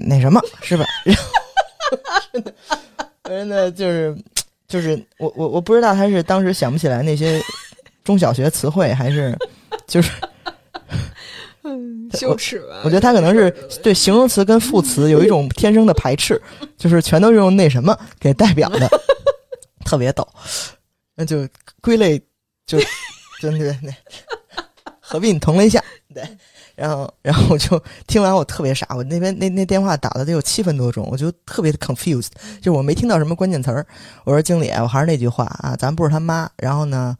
[0.07, 0.85] 那什么，是吧？
[1.05, 1.23] 然后。
[2.33, 2.55] 真的，
[3.25, 4.17] 真的就是，
[4.67, 7.41] 就是我我我不知道他是当时想不起来那些
[8.05, 9.37] 中小学词汇，还是
[9.87, 10.11] 就是，
[11.65, 12.83] 嗯，羞耻吧？
[12.85, 13.51] 我觉得他可能是
[13.83, 16.41] 对形容词跟副词有一种天生的排斥，
[16.77, 18.89] 就是全都是用那什么给代表的，
[19.85, 20.27] 特别逗。
[21.15, 21.49] 那就
[21.81, 22.19] 归类，
[22.65, 22.79] 就
[23.41, 23.93] 真的那
[25.01, 25.83] 合并同了一下，
[26.15, 26.23] 对。
[26.79, 28.87] 然后，然后我就听完，我特别傻。
[28.95, 32.29] 我那边那那电话打了得有七分多钟，我就特别的 confused，
[32.63, 33.85] 就我没听到什么关键词儿。
[34.23, 36.49] 我说经理，我还是那句话啊，咱不是他妈。
[36.57, 37.17] 然后呢，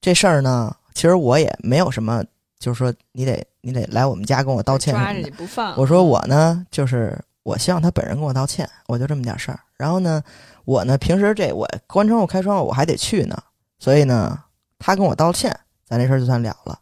[0.00, 2.24] 这事儿呢，其实我也没有什么，
[2.60, 4.94] 就是说你得你得来我们家跟我道歉。
[4.94, 5.74] 抓着你不放。
[5.76, 9.58] 我说我呢，就是我希望他本人跟我道歉，我就这么点事儿。
[9.76, 10.22] 然后呢，
[10.64, 13.36] 我呢平时这我关窗户开窗户我还得去呢，
[13.80, 14.38] 所以呢，
[14.78, 16.78] 他跟我道歉，咱这事儿就算了了。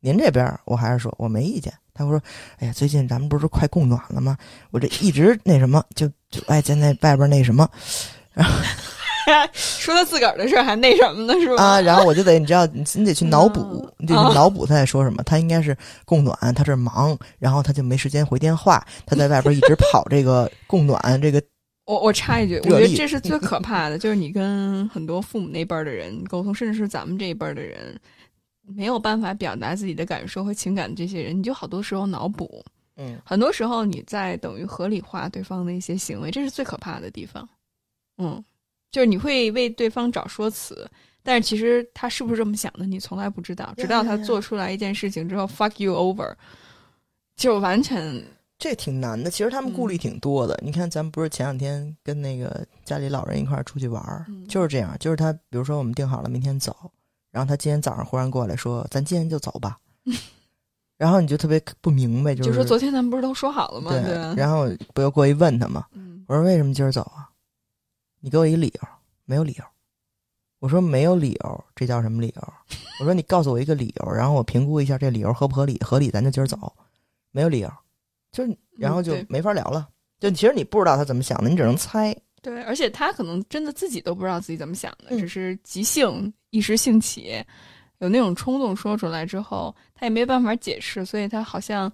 [0.00, 1.72] 您这边我还是说我没意见。
[1.98, 2.22] 他会说
[2.60, 4.36] ：“哎呀，最近咱们不是快供暖了吗？
[4.70, 7.66] 我这一直那什么，就就哎，在那外边那什么，
[8.34, 8.54] 然后
[9.54, 11.64] 说他自个儿的事还那什么呢，是吧？
[11.64, 15.22] 啊，然后我就得你知道，你你得去脑补，你得去脑补他在说什么。
[15.22, 21.42] 他应该是供暖，他这忙，然后他就没时间回电话，他在外边一直跑这个 供暖这个。
[21.86, 27.98] 我我插一句，我觉得这是最可怕的，就是你跟很多父母那辈儿的人沟通，甚至是咱们这一辈儿的人。”
[28.66, 32.64] 没有办法表达自己的感受和情感的这些人，你就好多时候脑补，
[32.96, 37.48] 嗯，很多时候你在等于合理化对方的一些行为，这是最可怕的地方，
[38.18, 38.42] 嗯，
[38.90, 40.88] 就是你会为对方找说辞，
[41.22, 46.34] 但是其实他是不是这么想的，你从来不知道，直到他做出来一件事情之后，fuck you over，
[47.36, 48.22] 就完全
[48.58, 49.30] 这挺难的。
[49.30, 50.58] 其实他们顾虑挺多的。
[50.62, 54.96] 你看，咱们不是前两天跟那个家里老人一块儿出去玩儿，嗯就是这样。
[54.98, 56.74] 就是他，比如说我们定好了明天走，
[57.36, 59.76] 然后他今天早上忽然过来说：“咱今天就走吧。”
[60.96, 63.90] 然后你就特别不明白， 就是就说昨天咱们不是都说好了吗？
[63.92, 64.34] 对吧？
[64.34, 65.84] 然后不又过去问他吗？
[65.92, 67.28] 嗯我说为什么今儿走啊？
[68.20, 68.88] 你给我一个理由，
[69.26, 69.64] 没有理由。
[70.60, 72.52] 我说没有理由，这叫什么理由？
[73.00, 76.72] 我说你告诉我一个理由，然后我评估一下这理由合不合理，合理咱就今儿走。
[77.32, 77.70] 没有理由，
[78.32, 79.86] 就是然后就没法聊了。
[80.18, 82.16] 就其实你不知道他怎么想的，你只能猜。
[82.42, 87.42] 对，而且他可能真的自己都不知道自己怎么想的，嗯只是即兴一时兴起，
[87.98, 91.92] 有那种冲动说出来之后，他也没办法解释，所以他好像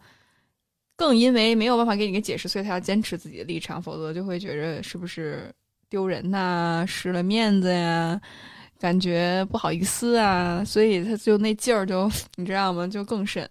[0.97, 5.51] 更因为没有办法给你个解释，所以他要坚持自己的立场，否则就会觉着是不是
[5.89, 8.21] 丢人呐、失了面子呀，
[8.79, 12.87] 感觉不好意思啊，所以他就那劲儿就 你知道吗？
[12.87, 13.49] 就更甚。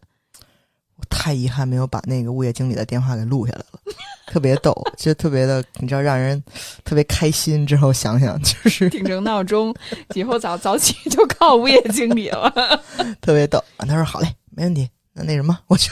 [1.02, 3.80] 我太遗憾没有把那个物业经理的电话给录下来了，
[4.28, 6.42] 特别逗，就特别的，你知道让人
[6.86, 7.66] 特别开心。
[7.66, 9.74] 之后想想就是定成闹钟，
[10.14, 12.54] 以后早早起就靠物业经理了。
[13.20, 13.58] 特别逗。
[13.78, 14.88] 啊他说好嘞，没问题。
[15.14, 15.92] 那那什么，我就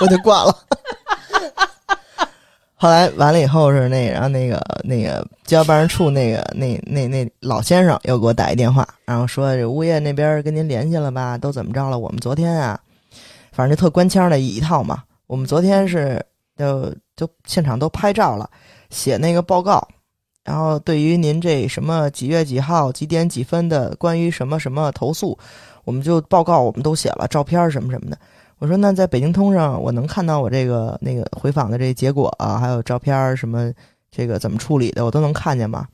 [0.00, 0.54] 我就挂了。
[2.74, 11.38] 后来完了以后是那个，然后那个那个交办事处那个那那那老先生又给我打一电话，然后说这物业那边跟您联系了吧？
[11.38, 11.96] 都怎么着了？
[11.96, 12.78] 我们昨天啊，
[13.52, 15.04] 反正就特官腔的一套嘛。
[15.28, 16.24] 我们昨天是
[16.56, 18.50] 就就现场都拍照了，
[18.90, 19.86] 写那个报告，
[20.44, 25.38] 然后对于您这什么几月几号几点几分的关于什么什么投诉，
[25.84, 28.18] 我们就报告我们都写了，照片什么什么的。
[28.58, 33.72] 我说那在北京通上，我能看到我这个那个回访的这结果啊，还有照片什么
[34.10, 35.88] 这个怎么处理的，我都能看见吗？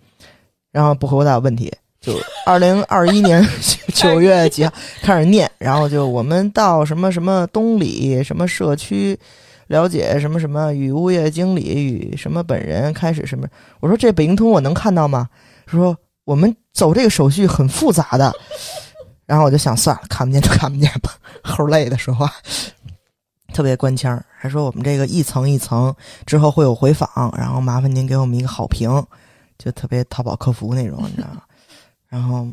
[0.70, 2.14] 然后不回答问题，就
[2.46, 3.46] 二零二一年
[3.92, 9.18] 九月几号开始念，然后就我们到什么什么东里什么社区
[9.66, 13.46] 了解什么什么与物业经理与什么本人开始什么，
[13.80, 15.28] 我说这北京通我能看到吗？
[15.66, 18.32] 说我们走这个手续很复杂的，
[19.26, 22.32] 然后我就想算了，看不见就看不见吧， 齁累的说话，
[23.52, 29.04] 特别官腔，还说我们这个一层一层之后会有回访，然后麻烦您给我们一个好评，
[29.58, 31.42] 就特别淘宝客服那种，你知道吗？
[32.08, 32.48] 然后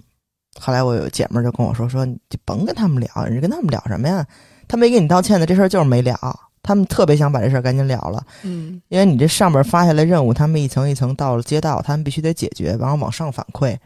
[0.60, 4.26] 后来我有姐们儿就跟我说说你就甭跟他们聊，你跟他们聊什么呀？
[4.68, 6.18] 他没给你道歉的这事儿就是没了，
[6.64, 8.26] 他们特别想把这事儿赶紧了了。
[8.44, 13.78] 嗯因为你这上边发下来任务，他们一层一层到了街道，他们必须得解决，然后往上反馈。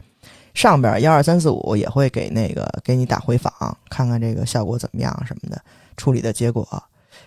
[0.52, 3.52] 上边幺二三四五也会给那个给你打回访，
[3.88, 5.62] 看看这个效果怎么样什么的，
[5.96, 6.66] 处理的结果。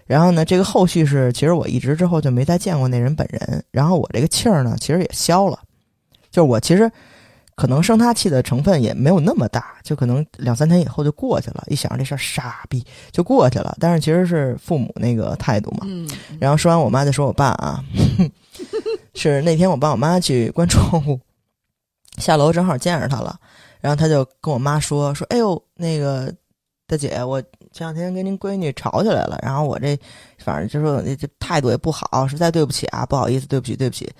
[0.06, 3.64] 然后呢，这个后续是，其实我一直之后就没再见过那人本人。
[3.72, 5.58] 然后我这个气儿呢，其实也消了，
[6.32, 6.92] 就是我其实
[7.56, 11.64] 可能生他气的成分也没有那么大，就可能两三天以后就过去了。
[11.68, 15.80] 一想这事儿傻逼就过去了，但是其实是父母那个态度嘛。
[15.84, 17.84] 嗯，然后说完我妈就说我爸啊，
[19.14, 21.20] 是那天我爸我妈去关窗户，
[22.18, 23.40] 下楼正好见着他了，
[23.80, 26.34] 然后他就跟我妈说说，哎呦那个
[26.88, 29.98] 大姐，我前两天跟您闺女吵起来了，然后我这
[30.40, 34.12] 反正就说这这态度也不好，实在对不起啊，不好意思，对不起对不起。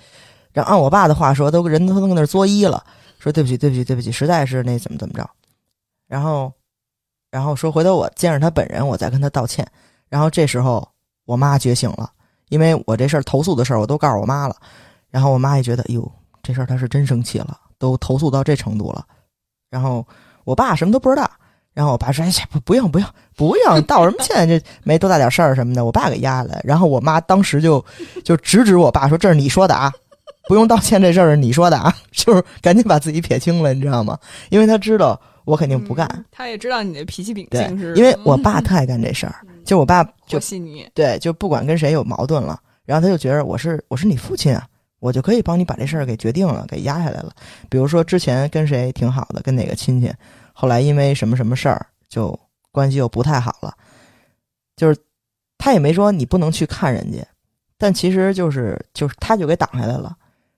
[0.52, 2.84] 然后按我爸的话说，都人都跟那儿作揖了，
[3.24, 5.28] 说对不起对不起对不起，实在是那怎么怎么着，
[6.06, 6.52] 然后
[7.30, 9.66] 然后说回头我见着他本人，我再跟他道歉。
[10.08, 10.86] 然后这时候
[11.24, 12.10] 我妈觉醒了。
[12.50, 14.54] 因为我这事儿投诉的事儿我都告诉我妈了，
[15.10, 19.04] 然后我妈也觉得，哎呦，这事儿她是真生气了，都投诉到这程度了。
[19.70, 20.06] 然后
[20.44, 21.28] 我爸什么都不知道，
[21.72, 24.46] 然后我爸说，哎呀，不不用不用不用，道什么歉？
[24.46, 26.60] 这没多大点事儿什么的，我爸给压下来。
[26.62, 27.84] 然后我妈当时就
[28.22, 29.90] 就直指我爸说，这是你说的啊，
[30.48, 34.18] 不用道歉，这事儿是你说的啊， 就是赶紧把自己撇清了，你知道吗？
[34.50, 44.66] 因为他知道我肯定不干，嗯他也知道你的脾气秉性是，，因为我爸特爱干这事儿，就我爸就就细腻，对，就不管跟谁有矛盾了，然后他就觉得我是我是你父亲啊，
[45.00, 47.32] 我就可以帮你把这事儿给决定了，给压下来了。
[47.68, 50.12] 比如说之前跟谁挺好的，跟哪个亲戚，
[50.52, 52.38] 后来因为什么什么事儿，就
[52.70, 53.74] 关系又不太好了，
[54.76, 54.98] 就是
[55.56, 57.26] 他也没说你不能去看人家，
[57.78, 60.14] 但其实就是就是他就给挡下来了。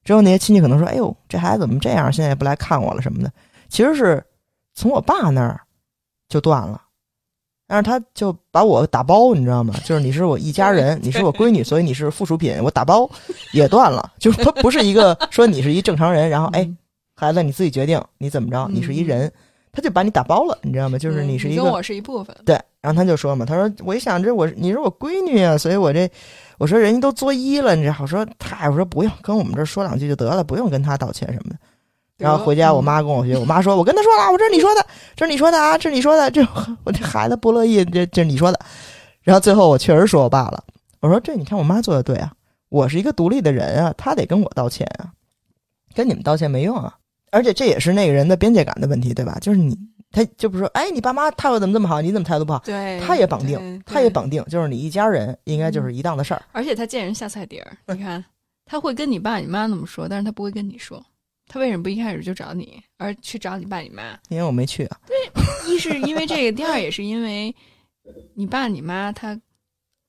[0.06, 2.10] 之后那些亲戚可能说：“哎呦，这孩子怎么这样？
[2.12, 3.32] 现在也不来看我了什么的。”
[3.68, 4.24] 其实是
[4.72, 5.60] 从我爸那儿
[6.28, 6.80] 就断了。
[7.66, 9.74] 但是他就把我打包，你知道吗？
[9.84, 13.10] 就是你是我一家人， 你是我闺女，所以你是附属品，我打包
[13.52, 14.12] 也断了。
[14.20, 16.78] 就是他不是一个说你是一正常人，然后哎，嗯
[17.16, 19.32] 孩子你自己决定你怎么着，你是一人，
[19.76, 20.96] 他就把你打包了，你知道吗？
[20.96, 22.58] 就是嗯你是一个跟我是一部分，对。
[22.80, 26.10] 然后他就说嘛，他说我一想这我你是我闺女啊，所以我这
[26.56, 31.56] 我说人家都作揖了，你知道，我说嗨我说不用跟我们这儿说两句就得了，不用跟他道歉什么的。
[32.16, 36.42] 然后回家，我妈跟我学，我妈说：“我跟他说了，我这是你说的，这是你说的啊，这是你说的，这
[36.84, 38.58] 我这孩子不乐意，这这是你说的。”
[39.20, 40.64] 然后最后我确实说我爸了，
[41.00, 42.32] 我说这你看我妈做的对啊，
[42.70, 45.12] 我是一个独立的人啊，她得跟我道歉啊，
[45.94, 46.94] 跟你们道歉没用啊。
[47.30, 49.38] 而且这也是那个人的边界感的问题，对吧？
[49.40, 49.76] 就是你，
[50.10, 52.58] 他就不是说，哎，你爸妈态度怎么这么好，你怎么态度不好？
[52.64, 56.42] 对，他也绑定，他也绑定，就是你一家人应该就是一档的事儿。
[56.52, 58.24] 而且他见人下菜碟儿，你看
[58.64, 61.04] 他会跟你爸你妈那么说，但是他不会跟你说。
[61.48, 64.18] 他为什么不一开始就找你，而去找你爸你妈？
[64.30, 64.98] 因为我没去啊。
[65.06, 67.54] 对一是因为这个，第二也是因为
[68.34, 69.40] 你爸你妈他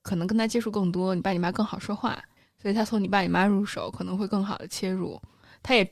[0.01, 2.19] 可能跟他接触更多，你爸你妈更好说话，
[2.59, 5.21] 所以他从你爸你妈入手可能会更好的切入，
[5.61, 5.87] 他也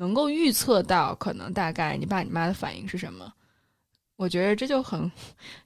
[0.00, 3.30] 能够预测到可能大概你爸你妈的反应是什么。
[4.16, 5.10] 我觉得这就很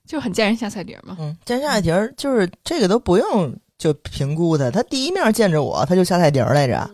[0.04, 1.16] 就很见人下菜碟儿嘛。
[1.20, 6.90] 嗯，见下菜碟儿就是这个都不用就评估他，他第一面见着我他就下菜碟儿来着，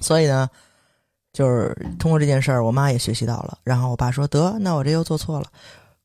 [0.00, 0.48] 所以呢，
[1.32, 3.58] 就是通过这件事儿，我妈也学习到了。
[3.64, 5.46] 然后我爸说：“得，那我这又做错了。”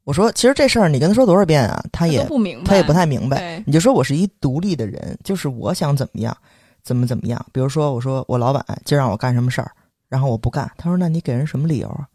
[0.05, 3.63] 我说：“其实这事儿你跟他说多少遍啊，他也不明白，他也不太明白。
[3.67, 6.35] 你就说我是一独立的人，就是我想怎么样，
[6.81, 7.45] 怎么怎么样。
[7.53, 9.71] 比如说，我说我老板今儿让我干什么事儿，
[10.11, 12.05] 然后我不干，他说那你给人什么理由啊？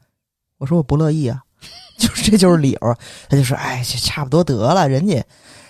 [0.58, 1.42] 我说我不乐意啊，
[1.96, 2.98] 就是这就是理由啊。
[3.26, 5.24] 他就说哎，这差不多得了，人家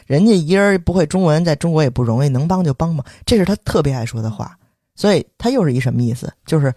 [0.06, 3.04] 人家一人不会中文，在中国也不容易，能帮就帮吧。
[3.24, 4.58] 这是他特别爱说的话，
[4.96, 6.32] 所以他又是一什么意思？
[6.44, 6.74] 就是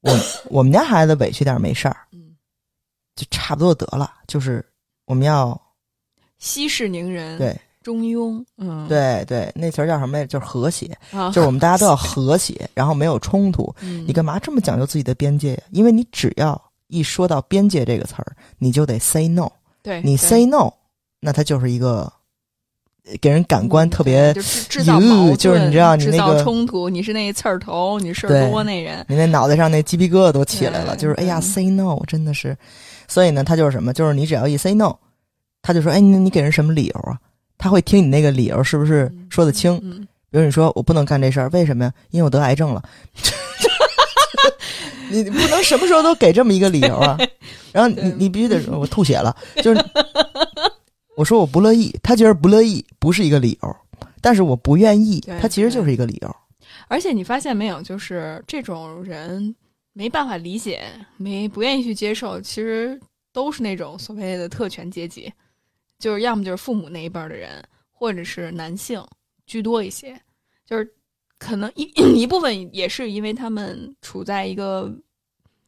[0.00, 0.10] 我
[0.46, 1.94] 我们家孩子委屈点没事
[3.14, 4.64] 就差不多得了，就是
[5.04, 5.60] 我们要
[6.38, 7.54] 息事宁人，对。
[7.84, 10.24] 中庸，嗯，对对，那词儿叫什么呀？
[10.26, 13.72] 就是和谐，啊，就是我们大家都要和谐， 然后没有冲突。
[13.82, 15.62] 嗯你干嘛这么讲究自己的边界呀？
[15.70, 19.44] 因为你只要一说到边界这个词儿，你就得 say no。
[19.44, 19.50] 你
[19.82, 20.72] 对你 say no，
[21.20, 22.10] 那它就是一个
[23.06, 24.98] 呃给人感官嗯特别对就制制造
[25.36, 32.56] 就是你知道你那个冲突，你是那刺儿头，你事儿多那人，你那脑袋上那鸡皮疙瘩都起来了，就是哎呀，say no，真的是。
[33.06, 33.92] 所以呢，他就是什么？
[33.92, 34.96] 就是你只要一 say no，
[35.60, 37.18] 他就说，哎，你你给人什么理由啊？
[37.58, 39.78] 他会听你那个理由是不是嗯说得清？
[39.82, 41.92] 嗯，比如你说我不能干这事儿，为什么呀？
[42.10, 42.82] 因为我得癌症了。
[45.10, 47.16] 你你不能什么时候都给这么一个理由啊！
[47.72, 49.84] 然后你你必须得说我吐血了，就是
[51.14, 53.76] 我说我不乐意，他觉得不乐意不是一个理由，
[54.20, 56.36] 但是我不愿意，他其实就是一个理由。
[56.88, 59.54] 而且你发现没有，就是这种人
[59.92, 60.82] 没办法理解，
[61.16, 62.98] 没不愿意去接受，其实
[63.32, 65.32] 都是那种所谓的特权阶级，
[65.98, 69.02] 就是要么就是父母那一辈的人，或者是男性
[69.46, 70.20] 居多一些，
[70.66, 70.94] 就是
[71.38, 74.92] 可能一 一部分也是因为他们处在一个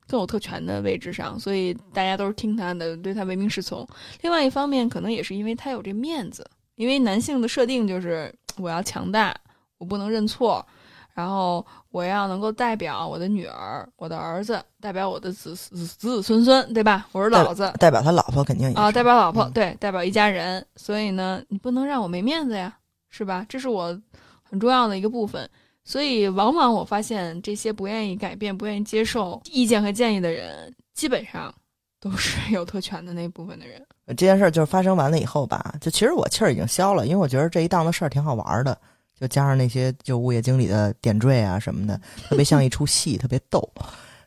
[0.07, 3.87] 更有特权的位置上，所以大家都是听他的，对他唯命是从。
[4.23, 9.35] 另外一方面，可能也是因为他有这面子，因为男性的设定就是我要强大，
[9.79, 10.67] 我不能认错，
[11.17, 17.09] 然后我要能够代表我的女儿、我的儿子，代表我的子子子子孙孙，对吧？
[17.13, 20.63] 我是老子代表他老婆肯定也啊，是代表老婆，嗯对，代表一家人。
[20.77, 22.77] 所以呢，你不能让我没面子呀，
[23.09, 23.47] 是吧？
[23.49, 23.99] 这是我
[24.43, 25.49] 很重要的一个部分。
[25.85, 31.55] 所以，往往我发现这些不愿意改变、不愿意接受意见和建议的人，基本上
[31.99, 33.81] 都是 有特权的那部分的人。
[34.09, 38.77] 这件事儿就是发生完了以后吧，就其实我气儿已经消了，因为我觉得这一档子事儿挺好玩的，
[39.19, 43.69] 就加上那些就物业经理的点缀啊什么的，特别像一出戏，特别逗。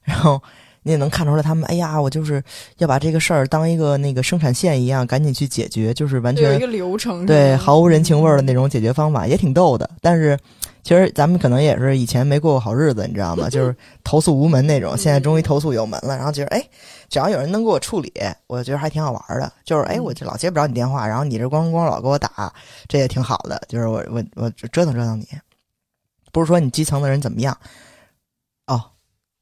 [0.02, 0.42] 然后
[0.82, 2.42] 你也能看出来，他们哎呀，我就是
[2.78, 9.88] 要把这个事儿当一个那个生产线一样，赶紧去解决，就是完全有一个流程，对毫无人情味儿的那种解决方法，也挺逗的。
[10.02, 10.40] 但是
[10.82, 13.50] 其实咱们可能也是以前没过过好日子，你知道吗？
[13.50, 16.64] 就是投诉无门那种，现在终于投诉有门了，然后觉得哎，
[17.10, 18.14] 只要有人能给我处理，
[18.48, 19.52] 我觉得还挺好玩的。
[19.64, 22.54] 就是哎，嗯我就老接不着你电话，然后你这咣咣老给我打，
[22.88, 23.62] 这也挺好的。
[23.68, 25.28] 就是我我我折腾折腾你，
[26.32, 27.58] 不是说你基层的人怎么样
[28.68, 28.82] 哦。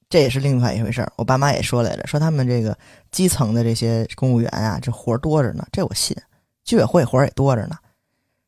[0.10, 1.12] 这也是另外一回事儿。
[1.18, 2.78] 我爸妈也说来着，说他们这个
[3.12, 6.16] 基层的这些公务员啊，这活儿多着呢，这我信。
[6.64, 7.78] 居委会活儿也多着呢，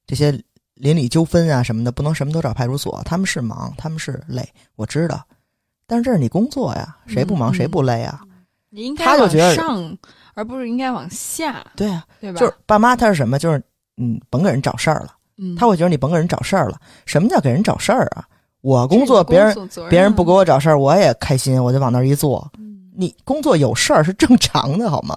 [0.07, 0.31] 这些
[0.75, 3.01] 邻里纠纷啊什么的，不能什么都找派出所。
[3.03, 5.21] 他们是忙，他们是累，我知道。
[5.85, 8.21] 但是这是你工作呀，谁不忙嗯谁不累啊？
[8.69, 9.97] 你应该往他就觉得上，
[10.33, 12.39] 而不是应该往下，对啊，对吧？
[12.39, 13.37] 就是爸妈他是什么？
[13.39, 13.61] 就是
[13.97, 15.15] 嗯，甭给人找事儿了。
[15.37, 16.79] 嗯，他会觉得你甭给人找事儿了。
[17.05, 18.25] 什么叫给人找事儿啊？
[18.61, 22.49] 我工作，别人别人不给啊我找事儿，我也开心，我就往那儿一坐。
[22.57, 22.65] 嗯
[22.97, 25.15] 你工作有事儿是正常的，好吗？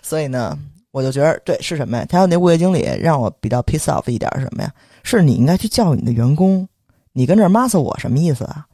[0.00, 0.58] 所以呢，
[0.92, 2.06] 我就觉得对是什么呀？
[2.08, 4.72] 他要那物业经理让我比较 piss off 一点是什么呀？
[5.02, 6.66] 是你应该去教育你的员工，
[7.12, 8.66] 你跟这儿骂死我什么意思啊？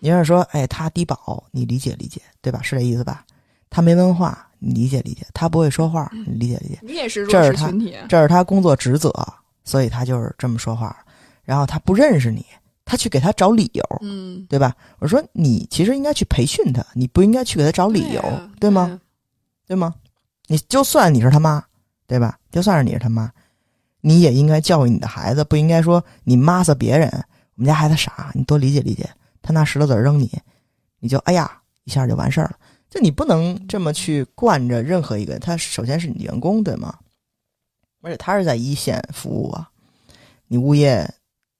[0.00, 2.60] 你要是说，哎，他低保，你理解理解，对吧？
[2.62, 3.24] 是这意思吧？
[3.70, 6.78] 他没文化，你理解理解；他不会说话，你理解理解。
[6.82, 9.12] 你也是弱这是他势群体啊，这是他工作职责，
[9.64, 10.96] 所以他就是这么说话。
[11.44, 12.44] 然后他不认识你，
[12.84, 14.74] 他去给他找理由，嗯，对吧？
[14.98, 18.98] 我说你其实应该去培训他，你不应该去给他找理由，啊对吗？？
[19.66, 19.94] 对吗？
[20.46, 21.62] 你就算你是他妈，
[22.06, 22.38] 对吧？
[22.50, 23.30] 就算是你是他妈，
[24.00, 27.08] 你也应该教育你的孩子，不应该说你骂死别人。
[27.56, 29.06] 我们家孩子傻，你多理解理解。
[29.48, 30.30] 他拿石头子扔你，
[30.98, 31.50] 你就哎呀
[31.84, 32.58] 一下就完事儿了。
[32.90, 36.94] 就你不能这么去惯着任何一个，他首先是你员工对吗？
[38.02, 39.70] 而且他是在一线服务啊，
[40.48, 41.10] 你物业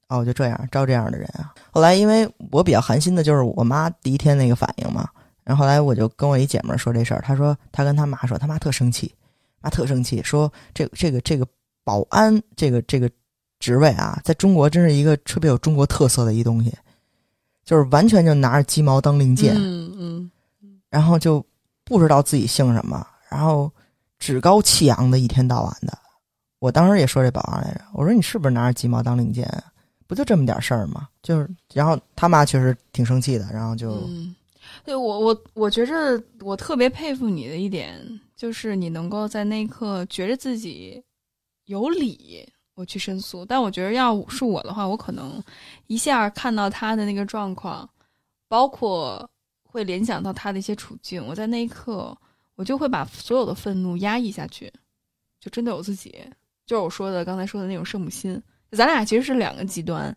[0.09, 1.55] 哦就这样招这样的人啊。
[1.71, 5.09] 后来因为我比较寒心的就是我妈第一天那个反应嘛，
[5.45, 9.15] 然后后来我就跟我一姐们儿说这事儿，她说她跟她妈说，她妈特生气，
[9.63, 11.47] 妈特生气，说这这个这个
[11.85, 13.11] 保安这个这个
[13.59, 16.73] 职位啊，在中国真是一个特别有中国特色的一东西，
[17.69, 20.31] 就是完全就拿着鸡毛当令箭，嗯嗯，
[20.89, 21.45] 然后就
[21.85, 23.71] 不知道自己姓什么，然后
[24.19, 25.99] 趾高气扬的一天到晚的。
[26.61, 29.65] 我当时也说这保安来着，我说你是不是拿着鸡毛当令箭啊？
[30.07, 31.11] 不就这么点事儿吗？
[31.23, 34.35] 就是，然后他妈确实挺生气的，然后就、嗯，
[34.83, 35.93] 对我我我觉着
[36.41, 38.01] 我特别佩服你的一点，
[38.35, 41.05] 就是你能够在那一刻觉着自己
[41.67, 42.49] 有理，
[42.79, 43.45] 我去申诉。
[43.45, 45.43] 但我觉得要是我的话，我可能
[45.89, 47.89] 一下看到他的那个状况，
[48.47, 49.29] 包括
[49.63, 52.17] 会联想到他的一些处境，我在那一刻
[52.55, 54.73] 我就会把所有的愤怒压抑下去，
[55.41, 56.15] 就针对我自己，
[56.67, 58.41] 就是我说的刚才说的那种圣母心。
[58.73, 60.17] 咱俩其实是两个极端，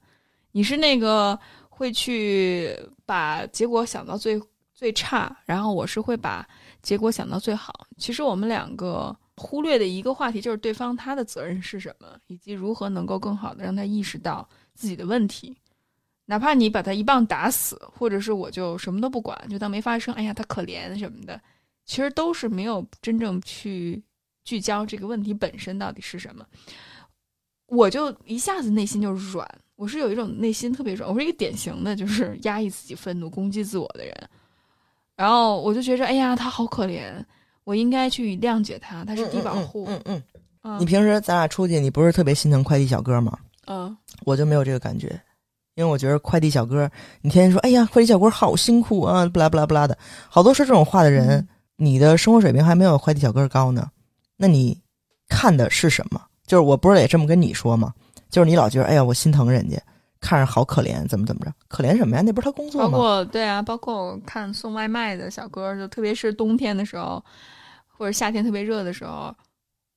[0.51, 1.37] 你是那个
[1.69, 4.41] 会去把结果想到最
[4.73, 6.47] 最差，然后我是会把
[6.81, 7.87] 结果想到最好。
[7.97, 15.57] 其实我们两个忽略的一个话题就是对方他的责任是什么，以及如何能够更好的让他意识到自己的问题。
[16.25, 21.41] 哪怕你把他一棒打死，或者是我就什么都不管，就当没发生，哎呀他可怜什么的，
[21.85, 24.01] 其实都是没有真正去
[24.43, 26.45] 聚焦这个问题本身到底是什么。
[27.65, 34.29] 我就一下子内心就软，我是有一种内心特别软，我是一个典型的就是压抑自己愤怒、攻击自我的人。
[35.15, 37.23] 然后我就觉着，哎呀，他好可怜，
[37.63, 39.85] 我应该去谅解他，他是低保户。
[39.87, 40.01] 嗯
[40.63, 43.37] 嗯你平时咱俩出去，你不是特别心疼快递小哥吗？
[43.67, 43.95] 嗯
[44.25, 45.07] 我就没有这个感觉，
[45.75, 46.89] 因为我觉得快递小哥，
[47.21, 49.97] 你天天说，哎呀，快递小哥好辛苦啊，不拉不拉不拉的，
[50.29, 51.47] 好多说这种话的人，嗯
[51.77, 53.89] 你的生活水平还没有快递小哥高呢，
[54.37, 54.79] 那你
[55.29, 56.21] 看的是什么？
[56.45, 57.91] 就是我不是也这么跟你说吗？
[58.29, 59.81] 就是你老觉得，哎呀，我心疼人家，
[60.21, 61.51] 看着好可怜，怎么怎么着？
[61.67, 62.21] 可怜什么呀？
[62.21, 62.97] 那不是他工作吗包？
[62.97, 67.21] 括对啊，包括我看送外卖的小哥，就特别是冬天的时候，
[67.87, 69.35] 或者夏天特别热的时候，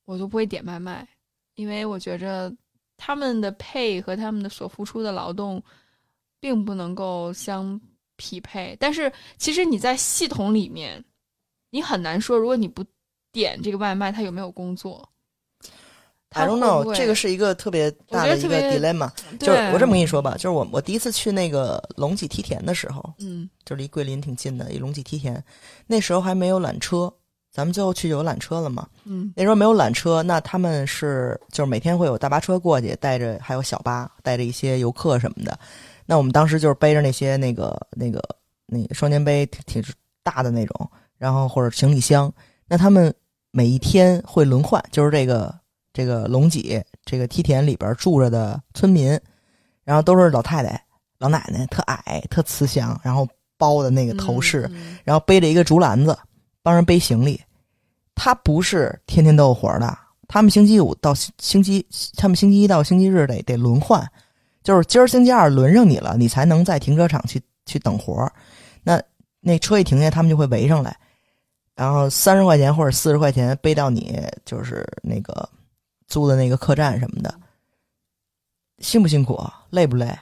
[0.06, 1.06] 我都不会点外卖，
[1.54, 2.52] 因为我觉着
[2.96, 5.62] 他们的配和他们的所付出的劳动，
[6.40, 7.78] 并不能够相
[8.16, 8.74] 匹配。
[8.80, 11.04] 但是其实你在系统里面，
[11.70, 12.82] 你很难说，如果你不
[13.30, 15.06] 点这个外卖，他有没有工作
[16.34, 19.10] I don't know，这个是一个特别大的一个 dilemma。
[19.38, 25.42] 就是我这么跟你说吧，就是我我第一次去那个龙脊梯田的时候，嗯就离桂林挺近的，一龙脊梯田，
[25.86, 27.12] 那时候还没有缆车，
[27.52, 28.86] 咱们最后去就有缆车了嘛。
[29.04, 35.58] 嗯那时候没有缆车，那他们是就是每天会有大巴车过去，带着还有小巴，带着一些游客什么的。
[36.06, 38.22] 那我们当时就是背着那些那个那个
[38.66, 42.32] 那个双肩背挺挺大的那种，然后或者行李箱。
[42.66, 43.14] 那他们
[43.50, 45.54] 每一天会轮换，就是这个
[45.94, 49.18] 这个龙脊这个梯田里边住着的村民，
[49.84, 50.78] 然后都是老太太、
[51.18, 53.26] 老奶奶，特矮、特慈祥，然后
[53.56, 56.18] 包的那个头饰，嗯然后背着一个竹篮子，
[56.62, 57.40] 帮人背行李。
[58.16, 61.86] 他不是天天都有活的，他们星期五到星星期，
[62.16, 64.04] 他们星期一到星期日得得轮换，
[64.62, 68.32] 就是今儿星期二轮上你了，你才能在停车场去去等活儿。
[68.82, 69.02] 那
[69.40, 70.96] 那车一停下，他们就会围上来，
[71.74, 75.48] 然后三十块钱或者四十块钱背到你就是那个
[76.14, 77.34] 租的那个客栈什么的，
[78.78, 79.36] 辛不辛苦？
[79.70, 80.16] 累不累？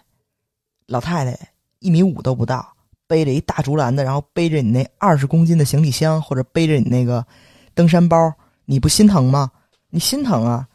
[0.86, 1.38] 老太太
[1.80, 2.66] 一米五都不到，
[3.06, 7.24] 背着一大竹篮子，然后背着你那二十公斤的行李箱，或者背着你那个
[7.74, 8.32] 登山包，
[8.64, 9.50] 你不心疼吗？
[9.90, 10.66] 你心疼啊！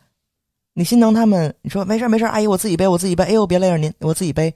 [0.73, 1.55] 你心疼他们？
[1.63, 3.23] 你说没事没事，阿姨我自己背，我自己背。
[3.23, 4.53] 哎呦，别累着您，我自己背。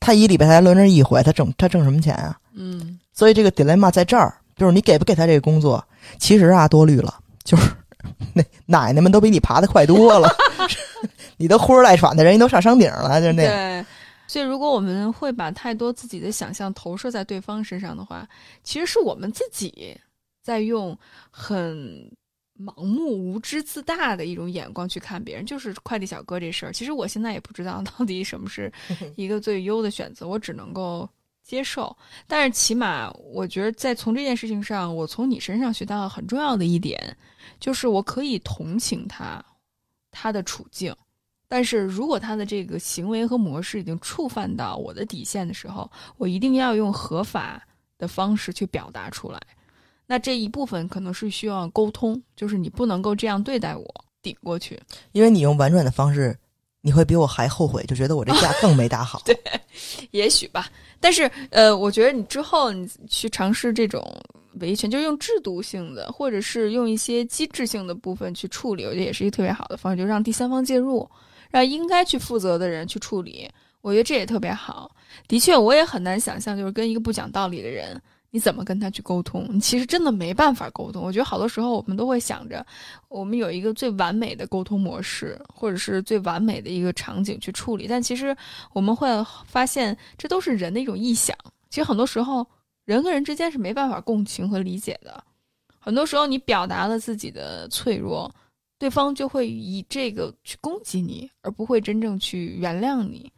[0.00, 2.36] 他一礼拜才轮着一回，他挣他挣什么钱啊？
[2.54, 5.84] 嗯所以这个 dilemma 在这儿，就是你给不给他这个工作，
[6.18, 7.70] 其实啊多虑了，就是
[8.34, 10.28] 那奶奶们都比你爬得快多了，
[11.36, 13.52] 你都呼哧带喘的人，家都上山顶了，就那样。
[13.52, 13.86] 对，
[14.26, 18.28] 所以如果我们会把太多自己的想象投射在对方身上的话，
[18.62, 19.96] 其实是我们自己
[20.42, 20.96] 在用
[21.30, 21.76] 很
[22.58, 25.44] 盲目、无知、自大的一种眼光去看别人。
[25.44, 28.72] 就是快递小哥这事儿，其实我现在也不知道到底什么是
[29.16, 31.08] 一个最优的选择，我只能够。
[31.42, 31.94] 接受，
[32.26, 37.16] 但是起码我觉得，在从这件事情上，我从你身上学到很重要的一点，
[37.60, 39.44] 就是我可以同情他，
[40.10, 40.94] 他的处境，
[41.48, 47.62] 但是如果他的这个行为和模式已经触犯到我的底线的时候，我一定要用合法
[47.98, 49.40] 的方式去表达出来。
[50.06, 54.80] 那这一部分可能是需要沟通，就是你不能够这样对待我，顶过去。
[55.12, 56.36] 因为你用婉转的方式，
[56.80, 59.22] 你会比我还后悔，就觉得我这架更没打好。
[59.26, 59.36] 对，
[60.10, 60.68] 也许吧。
[61.02, 64.00] 但是，呃，我觉得你之后你去尝试这种
[64.60, 71.10] 维权，就是用制度性的，或者是用一些机制性的部分去处理，我觉得也是一个特别好的方式，就让第三方介入，
[71.50, 73.50] 让应该去负责的人去处理。
[73.80, 74.94] 我觉得这也特别好。
[75.26, 78.00] 的确，我也很难想象，就是跟一个不讲道理的人，
[78.34, 79.46] 你怎么跟他去沟通？
[79.50, 81.02] 你其实真的没办法沟通。
[81.02, 82.64] 我觉得好多时候我们都会想着，
[83.08, 87.86] 我们有一个最完美的沟通模式，或者是最完美的一个场景去处理。
[87.86, 88.34] 但其实
[88.72, 89.06] 我们会
[89.44, 91.36] 发现，这都是人的一种臆想。
[91.68, 92.46] 其实很多时候，
[92.86, 95.22] 人和人之间是没办法共情和理解的。
[95.78, 98.34] 很多时候，你表达了自己的脆弱，
[98.78, 103.30] 对方就会以这个去攻击你，而不会真正去原谅你。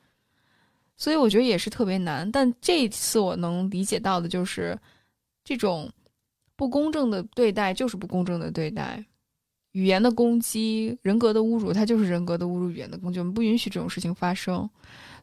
[0.97, 4.79] 所以我觉得也是特别难，但这一次我能理解到的就是，
[5.45, 5.91] 这种
[6.57, 9.05] 不公正的对待就是不公正的对待，
[9.73, 14.69] 语言的攻击、人格的侮辱，它就是人格的侮辱、语言的攻击，我们不允许这种事情发生。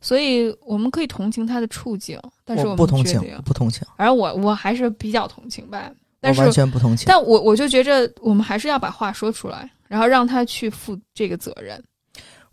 [0.01, 3.87] 所以我们可以同情他的处境，但是我们不同情，不同情。
[3.95, 7.05] 而我我还是比较同情吧，但是完全不同情。
[7.07, 11.81] 但我我就觉着我们还是要把话说出来，然后让他去负这个责任。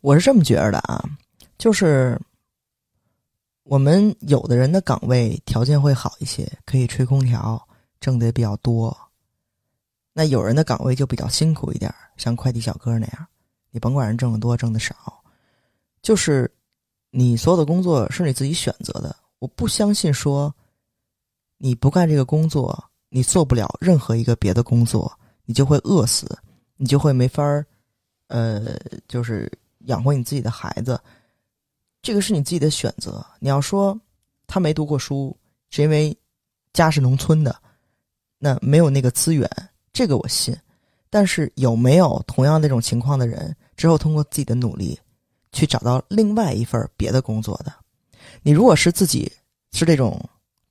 [0.03, 1.03] 我是这么觉着的啊，
[1.59, 2.17] 就是。
[3.69, 7.69] 我们有的人的岗位条件会好一些，可以吹空调，
[8.01, 8.97] 挣的也比较多。
[10.15, 13.27] 那有人的岗位就比较辛苦一点，像快递小哥那样，
[13.71, 15.23] 你甭管人挣的多挣的少，
[16.01, 16.51] 就是
[17.11, 19.15] 你所有的工作是你自己选择的。
[19.39, 20.53] 我不相信说
[21.59, 25.13] 你不干这个工作，你做不了任何一个别的工作，
[25.45, 26.39] 你就会饿死，
[26.79, 27.67] 你就会没法儿，
[28.29, 30.99] 呃，就是养活你自己的孩子。
[32.09, 33.23] 这个是你自己的选择。
[33.39, 33.95] 你要说
[34.47, 35.37] 他没读过书，
[35.69, 36.17] 是因为
[36.73, 37.55] 家是农村的，
[38.39, 39.47] 那没有那个资源，
[39.93, 40.57] 这个我信。
[41.11, 44.99] 但是有没有同样那种情况的人，之后通过自己的努力
[45.53, 47.71] 去找到另外一份别的工作的？
[48.41, 49.31] 你如果是自己
[49.73, 50.19] 是这种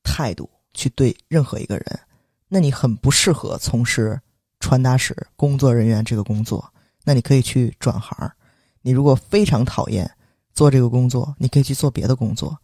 [0.02, 2.00] 态度去对任何一个人，
[2.48, 4.20] 那你很不适合从事
[4.60, 6.68] 传达室工作人员这个工作。
[7.04, 8.28] 那你可以去转行。
[8.82, 10.12] 你如果非常讨厌。
[10.58, 12.58] 做这个工作，你可以去做别的工作。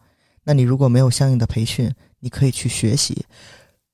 [0.43, 3.23] 那你如果没有相应的培训，你可以去学习。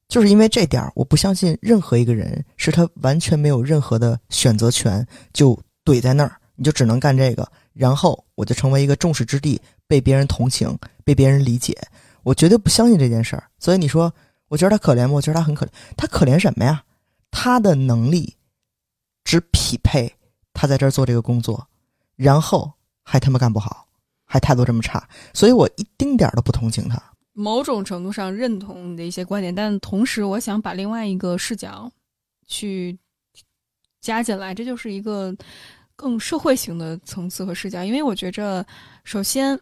[0.08, 11.78] 就是因为这点儿，我不相信任何一个人是他完全没有任何的选择权，就怼在那儿，你就只能干这个，然后我就成为一个众矢之的，被别人同情，被别人理解。
[12.24, 13.43] 我绝对不相信这件事儿。
[13.60, 14.12] 所以你说，
[14.47, 15.16] 我觉得他可怜吗？
[15.16, 15.70] 我觉得他很可怜。
[15.97, 16.82] 他可怜什么呀？
[17.32, 18.34] 他的能力
[19.26, 20.10] 只匹配
[20.54, 21.68] 他在这儿做这个工作，
[22.16, 22.72] 然后
[23.04, 23.88] 还他妈干不好。
[24.32, 25.03] 还态度这么差，
[25.34, 27.01] 所以我一丁点儿都不同情他。
[27.34, 31.89] 某种程度上认同你的一些观点，但同时我想把另外一个视角
[32.45, 32.95] 去
[33.99, 35.36] 加进来，这就是一个
[35.95, 37.84] 更社会型的层次和视角。
[37.84, 38.63] 因为我觉着，
[39.03, 39.59] 首先，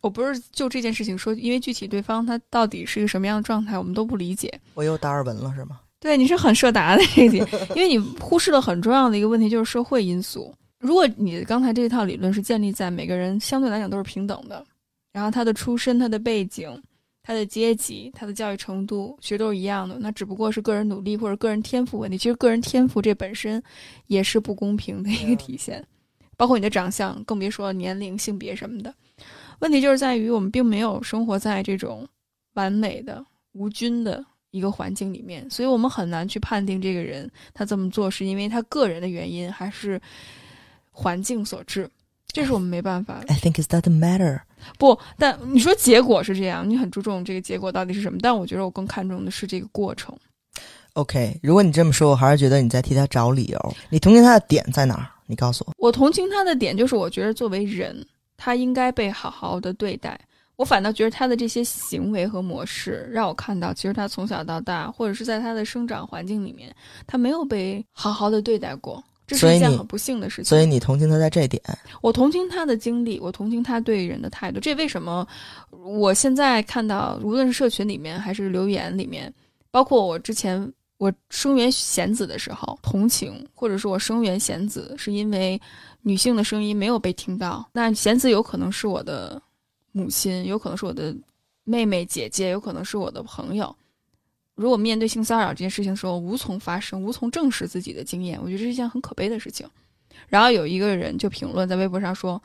[0.00, 4.52] 我不是就这件事情说，因为具体对方他到底是一个什么样的状态，我们都不理解。
[4.74, 5.78] 我又达尔文了是吗？
[6.00, 7.46] 对，你是很社达的这一点，
[7.76, 10.52] 因为你忽视了很重要的一个问题，就是社会因素。
[10.82, 14.66] 如果你刚才这一套理论是建立在每个人相对来讲都是平等的，
[15.12, 16.82] 然后他的出身、他的背景、
[17.22, 22.18] 他的阶级、他的教育程度其实都是一样的，那只不过是个人努力或者个人天赋问题。
[22.18, 23.62] 其实个人天赋这本身
[24.08, 25.86] 也是不公平的一个体现，
[26.36, 28.92] 包括你的长相，更别说年龄、性别什么的。
[29.60, 32.04] 问题就是在于我们并没有生活在这种
[32.54, 40.00] 完美的无菌的一个环境里面，所以我们很难去判定这个人他这么做是因为他个人的原因还是。
[40.92, 41.90] 环境所致，
[42.28, 43.34] 这是我们没办法的。
[43.34, 44.40] I think it doesn't matter。
[44.78, 48.18] 不，但你说结果是这样，你很注重这个结果到底是什么？
[48.22, 50.16] 但我觉得我更看重的是这个过程。
[50.92, 53.76] OK，如果你这么说，我还是觉得你在替他找理由。
[53.88, 55.08] 你同情他的点在哪儿？
[55.26, 55.72] 你告诉我。
[55.78, 60.20] 我同情他的点就是，我觉得作为人，他应该被好好的对待。
[60.56, 66.72] 我反倒觉得他的这些行为和模式，让我看到，其实他从小到大，或者是在他的生长环境里面，
[67.06, 69.02] 他没有被好好的对待过。
[69.32, 71.62] 这是一件很不幸的事情，所以你同情他在这点。
[72.00, 74.60] 我同情他的经历，我同情他对人的态度。
[74.60, 75.26] 这为什么？
[75.84, 79.32] 我现在看到，无论是社群里面还是留言里面，
[79.70, 85.60] 包括我之前我声援贤子的时候，同情，或者说我声援贤子，是因为
[86.02, 87.68] 女性的声音没有被听到。
[87.72, 89.40] 那贤子有可能是我的
[89.90, 91.14] 母亲，有可能是我的
[91.64, 93.74] 妹妹、姐姐，有可能是我的朋友。
[94.62, 99.68] 如果面对性骚扰这件事情的时候无从发声、无从证实自己的经验，我觉得这是一件很可悲的事情。
[100.28, 102.40] 然后有一个人就评论在微博上说：“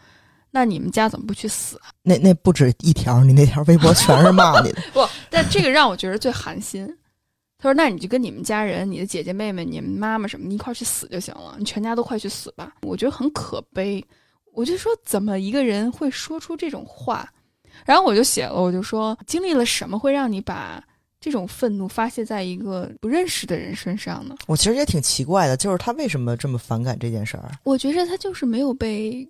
[0.49, 4.81] 那你们家怎么不去死？”那那不止一条，你那条微博全是骂你的。
[4.91, 6.87] 不，但这个让我觉得最寒心，
[7.59, 14.03] 他说：“那你就跟你们家人、你的姐姐妹妹、你们妈妈什么，你一块儿去死就行了，你全家都快去死吧。”我觉得很可悲。
[14.53, 17.31] 我就说，怎么一个人会说出这种话？
[17.85, 20.83] 然后我就写了，我就说，经历了什么会让你把
[21.19, 24.35] 这种愤怒发泄在一个不认识的人身上呢？
[24.45, 27.51] 我其实也挺奇怪的，就是他为什么这么反感这件事儿？
[27.63, 29.27] 我觉得他就是没有被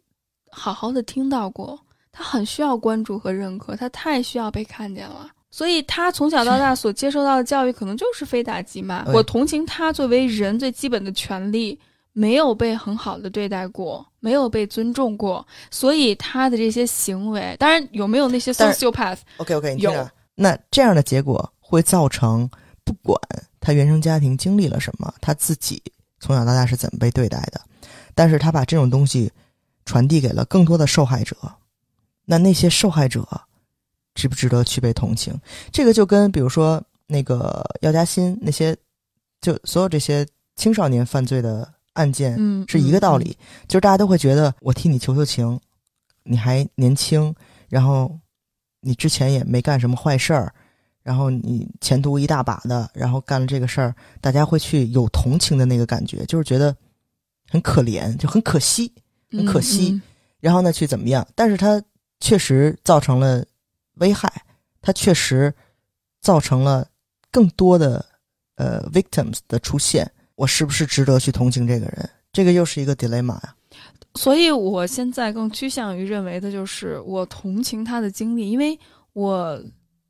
[0.51, 1.79] 好好的听到过，
[2.11, 5.29] 他很需要关注和认可，他太需要被看见了。
[5.49, 9.05] 所以他从小到大所接受到的教育，可能就是非打即骂。
[9.13, 11.79] 我同情他作为人最基本的权利
[12.11, 20.07] 没有被很好的对待过，没有被尊重过，所以他的这些行为，当然有没有那些 sociopath？OK OK，有。
[20.39, 22.49] 那这样的结果会造成，
[22.83, 23.19] 不管
[23.59, 25.81] 他原生家庭经历了什么，他自己
[26.19, 27.59] 从小到大是怎么被对待的，
[28.15, 29.31] 但是他把这种东西
[29.85, 31.35] 传递给了更多的受害者，
[32.25, 33.27] 那那些受害者。
[34.15, 35.39] 值不值得去被同情？
[35.71, 38.75] 这个就跟比如说那个药家鑫那些，
[39.41, 43.37] 就所有这些青少年犯罪的案件，嗯，是一个道理。
[43.67, 45.59] 就是大家都会觉得我替你求求情，
[46.23, 47.31] 你还年轻，
[47.69, 48.11] 然后
[48.81, 50.51] 你之前也没干什么坏事儿，
[51.07, 56.75] 然后你前途一大把的，然后干了这个事儿，大家会去有同情的那个感觉，就是觉得
[57.49, 58.91] 很可怜，就很可惜，
[59.31, 60.01] 很可惜。
[60.41, 61.25] 然后呢，去怎么样？
[61.35, 61.81] 但是他
[62.19, 63.45] 确实造成了。
[63.99, 64.31] 危害，
[64.79, 65.51] 它确实
[66.21, 66.87] 造成了
[67.31, 68.05] 更多的
[68.57, 70.07] 呃 victims 的出现。
[70.35, 72.07] 我是不是值得去同情这个人？
[72.31, 73.55] 这个又是一个 dilemma 呀。
[74.13, 78.79] 所以我现在更趋向于认为的就是我同情他的经历，因为
[79.13, 79.59] 我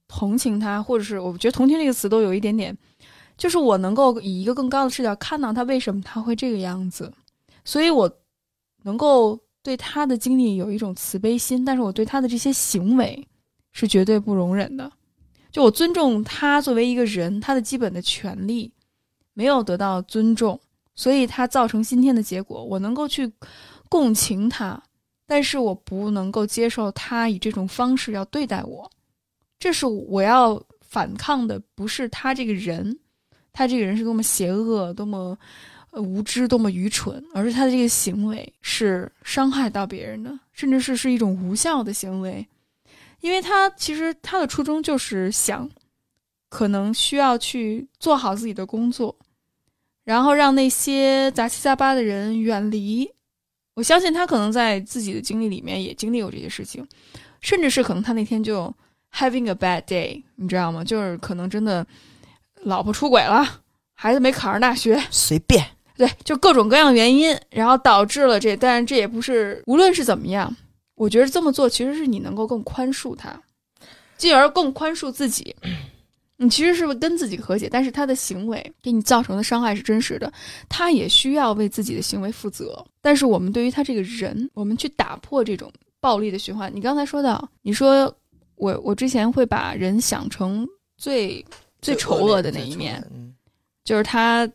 [0.08, 2.78] 同情他，或者是我觉得同情这个词都有一点点，
[3.38, 7.12] 就是我能够以一个更高的视角看到他为什么他会这个样子，
[7.64, 8.12] 所以我
[8.84, 13.28] 能够对他的经历有一种慈悲心，但是我对他的这些行为。
[13.74, 14.92] 是绝对不容忍的，
[15.52, 18.74] 就我尊重他作为一个人，他的基本的权利
[19.34, 20.60] 没有得到尊重，
[20.96, 22.64] 所以他造成今天的结果。
[22.64, 23.32] 我能够去
[23.88, 24.82] 共情他，
[25.28, 28.90] 但是我不能够接受他以这种方式要对待我。
[29.60, 33.00] 这是我要反抗的，不是他这个人，
[33.52, 35.38] 他这个人是多么邪恶、多么
[35.94, 42.48] 无知、多么愚蠢，而是他的这个行为是伤害到别人的，甚至是是一种无效的行为。
[43.22, 45.68] 因为他其实他的初衷就是想，
[46.50, 49.18] 可能需要去做好自己的工作，
[50.04, 53.10] 然后让那些杂七杂八的人远离。
[53.74, 56.88] 我相信他可能在自己的经历里面也经历过这些事情，
[57.42, 58.74] 甚至是可能他那天就
[59.14, 60.84] having a bad day，你知道吗？
[60.84, 61.86] 就是可能真的
[62.64, 63.62] 老婆出轨了，
[63.94, 70.56] 孩子没考上大学，随便，对，就各种各样原因，然后导致了这，但是这也不是，无论是怎么样。
[70.96, 73.40] 我觉得这么做其实是你能够更宽恕他，
[74.18, 75.56] 进而更宽恕自己。
[76.40, 80.32] 你其实是跟自己和解，但是他的行为给你造成的伤害是真实的，
[80.70, 82.86] 他也需要为自己的行为负责。
[83.02, 86.72] 但是我们对于他这个人，我们去打破这种暴力的循环。
[86.74, 88.12] 你刚才说到，你说
[88.58, 91.44] 我我之前会把人想成最
[91.82, 93.02] 最丑恶的那一面，
[93.84, 94.48] 就是他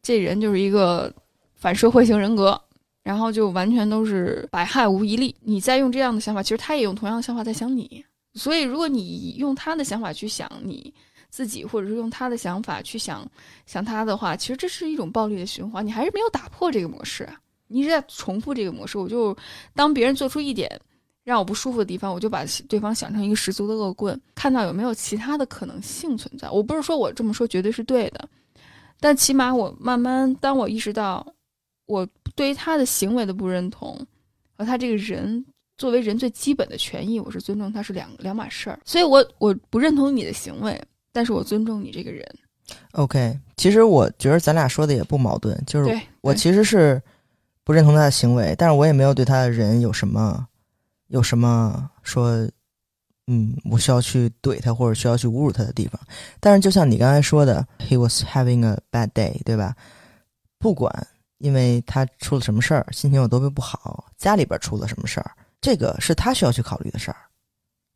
[0.00, 1.12] 这人就是一个
[1.54, 2.58] 反社会型人格。
[3.04, 5.34] 然后就完全都是百害无一利。
[5.40, 8.04] 你再用这样的想法，其实他也用同样的想法在想你。
[8.34, 10.92] 所以，如果你用他的想法去想你
[11.30, 13.26] 自己，或者是用他的想法去想
[13.64, 15.86] 想他的话，其实这是一种暴力的循环。
[15.86, 17.26] 你还是没有打破这个模式，
[17.66, 18.98] 你一直在重复这个模式。
[18.98, 19.34] 我就
[19.74, 20.70] 当别人做出一点
[21.28, 26.48] 让我不舒服的地方，我就把对方想成一个十足的恶棍，看到有没有其他的可能性存在。
[26.50, 28.28] 我不是说我这么说绝对是对的，
[28.98, 31.26] 但起码我慢慢当我意识到。
[31.86, 33.98] 我对于他的行为的不认同，
[34.58, 35.42] 和他这个人
[35.78, 38.78] 作为人最基本的权益，我是尊重他是两两码事儿。
[38.84, 40.78] 所以，我我不认同你的行为，
[41.12, 42.22] 但是我尊重你这个人。
[42.92, 47.00] OK，其实我觉得咱俩说的也不矛盾，就是我其实是
[47.64, 50.46] 不认同他的行为，但是我也没有对他的人有什么
[51.08, 52.48] 有什么说，
[53.26, 56.00] 嗯，我需要去怼他或者需要去侮辱他的地方。
[56.40, 59.76] 但是，就像你刚才说的，He was having a bad day，对吧？
[60.58, 61.06] 不管。
[61.38, 65.30] 因为他出了什么事儿，心情有多么不好，家里边出了什么事儿，
[65.60, 67.16] 这个是他需要去考虑的事儿，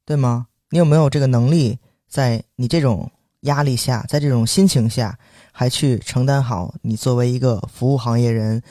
[0.06, 0.46] 对吗？
[0.70, 1.76] 你有没有这个能力，
[2.08, 3.10] 在你这种
[3.40, 5.18] 压力下，在这种心情下，
[5.50, 8.62] 还去承担好你作为一个服务行业人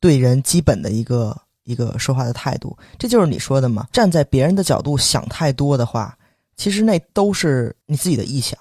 [0.00, 1.40] 对人基本的一个
[1.70, 2.76] 一个说话的态度？
[2.98, 3.86] 这就是你说的嘛？
[3.92, 6.16] 站在别人的角度想太多的话，
[6.56, 8.58] 其实那都是你自己的臆想，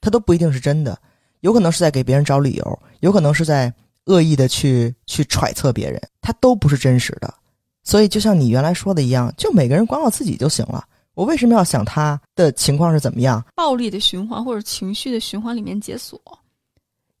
[0.00, 0.98] 他都不一定是真的，
[1.40, 3.72] 有可能是在给别人找理由，有可能是在。
[4.06, 7.34] 恶意的去去揣测别人，他都不是真实的，
[7.82, 10.84] 所以就像你原来说的一样，就每个人管好自己就行了。
[11.14, 13.42] 我为什么要想他的情况是怎么样？
[13.54, 16.20] 暴力的循环或者情绪的循环里面解锁，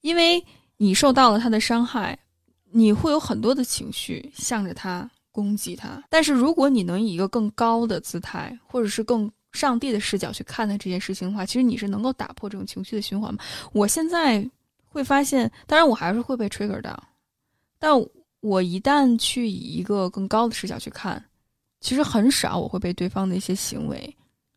[0.02, 0.44] 因为
[0.76, 2.18] 你受到了他的伤害，
[2.70, 6.02] 你会有很多的情绪向着他攻击他。
[6.08, 13.40] 但是如果你能以一个更高的姿态，或者是更上帝的视角去看待这件事情的话，其实你是能够打破这种情绪的循环吗？
[13.72, 14.48] 我现在
[14.86, 17.02] 会发现，当然我还是会被 trigger 到，
[17.78, 17.92] 但
[18.40, 21.22] 我一旦去以一个更高的视角去看，
[21.80, 24.16] 其实很少我会被对方的一些行为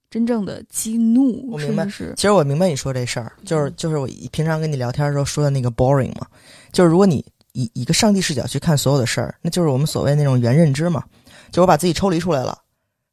[0.10, 6.26] 真正的激怒，我明白是其实我明白你说这事儿，就是就是我平常跟你聊天的时候说的那个 boring 嘛，
[6.72, 7.24] 就是如果你
[7.58, 11.04] 以一个上帝视角去看所有的事儿，那就是我们所谓那种原认知嘛，
[11.52, 12.56] 就我把自己抽离出来了，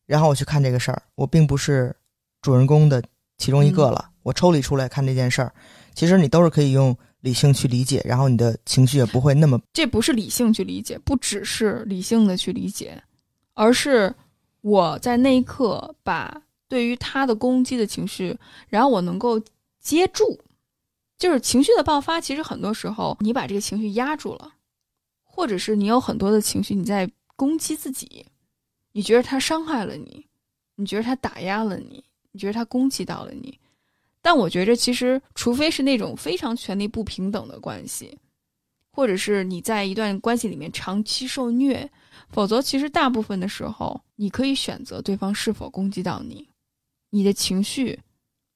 [0.04, 1.96] 然后我去看这个事儿，我并不是
[2.42, 3.02] 主人公的
[3.38, 5.50] 其中一个了，我抽离出来看这件事儿，
[5.94, 13.02] 其实你都是可以用理性去理解，然后你的情绪也不会那么这不是理性去理解，不只是理性的去理解，
[13.54, 14.14] 而是
[14.60, 16.38] 我在那一刻把
[16.68, 18.36] 对于他的攻击的情绪，
[18.68, 19.40] 然后我能够
[19.80, 20.38] 接住。
[21.18, 24.54] 就是情绪的爆发，其实很多时候你把这个情绪压住了，
[25.22, 28.26] 或者是你有很多的情绪你在攻击自己，
[28.92, 30.26] 你觉得他伤害了你，
[30.76, 33.58] 你觉得他打压了你，你觉得他攻击到了你。
[34.20, 38.18] 但我觉着，其实除非是那种非常权力不平等的关系，
[38.90, 41.90] 或者是你在一段关系里面长期受虐，
[42.30, 46.48] 否则其实大部分的时候，你可以选择对方是否攻击到你，
[47.10, 48.00] 你的情绪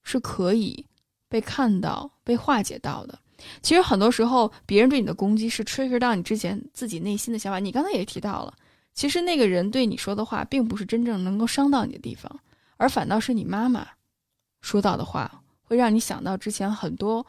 [0.03, 0.87] 是可以
[1.29, 3.19] 被看到、被化解到的。
[3.63, 7.59] 其实很多时候，别人对你的攻击是 trigger 到你之前自己内心的想法。
[7.59, 8.53] 你刚才也提到了，
[8.95, 12.41] 其实那个人对你说的话，并不是真正能够伤到你的地方，
[12.77, 13.87] 而反倒是你妈妈
[14.61, 17.25] 说到的话，会让你想到之前很多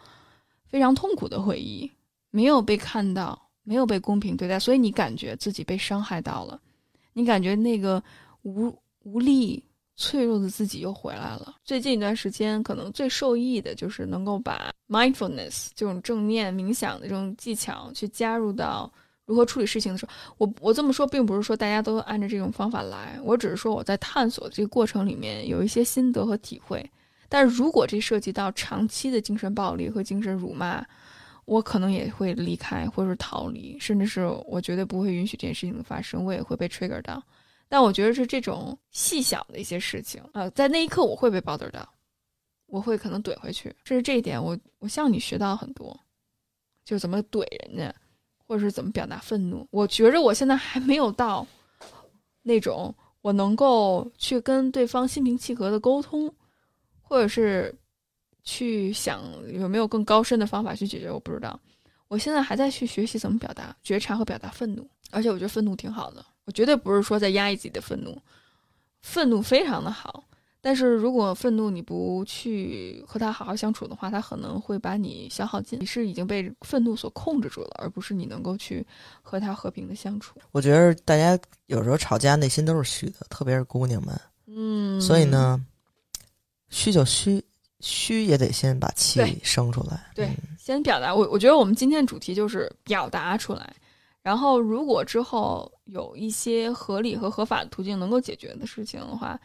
[0.66, 1.92] 非常痛苦的回忆，
[2.32, 6.60] 没有被看到，没有被公平对待，所以你感觉自己被伤害到了，
[7.14, 8.04] 你感觉那个
[8.42, 9.64] 无无力、
[10.00, 11.58] 脆弱的自己又回来了。
[11.66, 18.90] 最近一段时间，可能最受益的就是能够把 mindfulness 这种正念冥想的这种技巧去加入到
[19.26, 20.12] 如何处理事情的时候。
[20.38, 26.90] 我我这么说，并不是说大家都按照这种方法来，我只是说我在探索这个过程里面有一些心得和体会。
[27.28, 30.82] 但如果这涉及到长期的精神暴力和精神辱骂，
[31.44, 37.22] 我可能也会离开，或者是逃离，甚至是我绝对不会允许这件事情的发生，我也会被 trigger 到。
[37.70, 41.88] 但我觉得是这种细小的一些事情，呃，在那一刻我会被 bother 到，
[42.66, 43.74] 我会可能怼回去。
[43.84, 45.98] 这是这一点，我我向你学到很多，
[46.84, 47.96] 就怎么怼人家，
[48.48, 49.68] 或者是怎么表达愤怒。
[49.70, 51.46] 我觉着我现在还没有到
[52.42, 56.34] 那种我能够去跟对方心平气和的沟通，
[57.04, 57.72] 或者是
[58.44, 59.22] 去想
[59.54, 61.12] 有没有更高深的方法去解决。
[61.12, 61.60] 我不知道，
[62.08, 66.26] 我现在还在去学习怎么表达觉察和表达愤怒，而且我觉得愤怒挺好的。
[66.50, 68.20] 我绝对不是说在压抑自己的愤怒，
[69.04, 70.24] 愤怒非常的好。
[70.60, 75.80] 但是如果愤怒你不去和他好好相处的话，他可能会把你消耗尽。
[75.80, 78.84] 你是已经被愤怒所控制住了，而不是你能够去
[79.22, 80.40] 和他和平的相处。
[80.52, 84.20] 我觉得大家有时候吵架内心都是虚的，特别是姑娘们。
[84.48, 85.64] 嗯，所以，呢，
[86.70, 87.46] 虚就虚，
[87.80, 90.12] 虚也得先把气生出来。
[90.16, 91.14] 对嗯先表达。
[91.14, 93.72] 我我觉得我们今天的主题就是表达出来。
[94.22, 99.40] 然后，如果之后有一些合理和合法的途径能够解决的事情的话，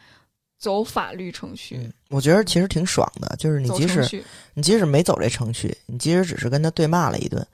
[0.57, 4.23] 走法律程序，嗯，我觉得其实挺爽的，就是你即使。
[4.53, 7.45] 你即使没走这程序，你即使只是跟他对骂了一顿，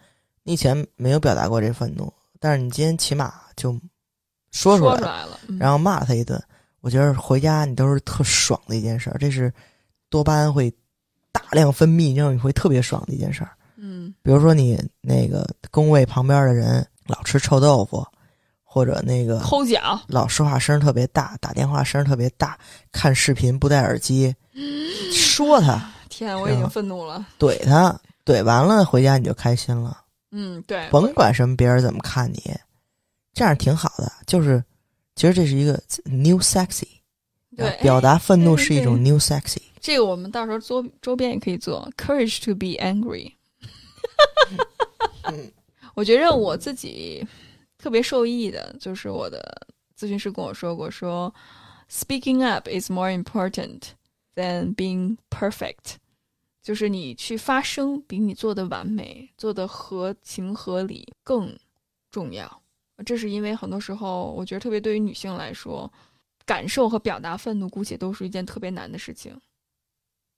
[0.43, 3.79] 你以前没有表达过这愤怒，但是你今天起码就
[4.51, 6.41] 说出来了，出来了，嗯然后骂了他一顿，
[6.81, 9.51] 我觉得回家你都是特爽的一件事儿，这是
[10.09, 10.71] 多巴胺会
[11.31, 13.51] 大量分泌，让你会特别爽的一件事儿。
[13.77, 18.05] 嗯比如说你那个工位旁边的人老吃臭豆腐，
[18.63, 22.57] 或者那个抠脚，老说话声特别大，打电话声特别大，
[22.91, 24.33] 看视频不戴耳机，
[25.13, 27.25] 说他，天，我已经愤怒了。
[27.37, 29.97] 怼他，怼完了回家你就开心了，
[30.31, 32.55] 嗯，对，甭管什么别人怎么看你，
[33.33, 34.11] 这样挺好的。
[34.25, 34.63] 就是，
[35.15, 35.73] 其实这是一个
[36.05, 36.87] new sexy，
[37.57, 39.61] 对啊表达愤怒是一种 new sexy。
[39.81, 43.33] 这个我们到时候周周边也可以做，courage to be angry。
[45.93, 47.25] 我觉着我自己
[47.77, 49.67] 特别受益的，就是我的
[49.97, 51.33] 咨询师跟我说过，说
[51.89, 53.81] speaking up is more important
[54.35, 55.95] than being perfect，
[56.61, 61.57] 就是你去发声比你做的完美、做的合情合理更
[62.09, 62.61] 重要。
[63.05, 65.91] 这是因为很多时候，我觉得特别对于女性来说，
[66.45, 69.35] 感受和表达愤怒，姑且都是一件特别难的事情。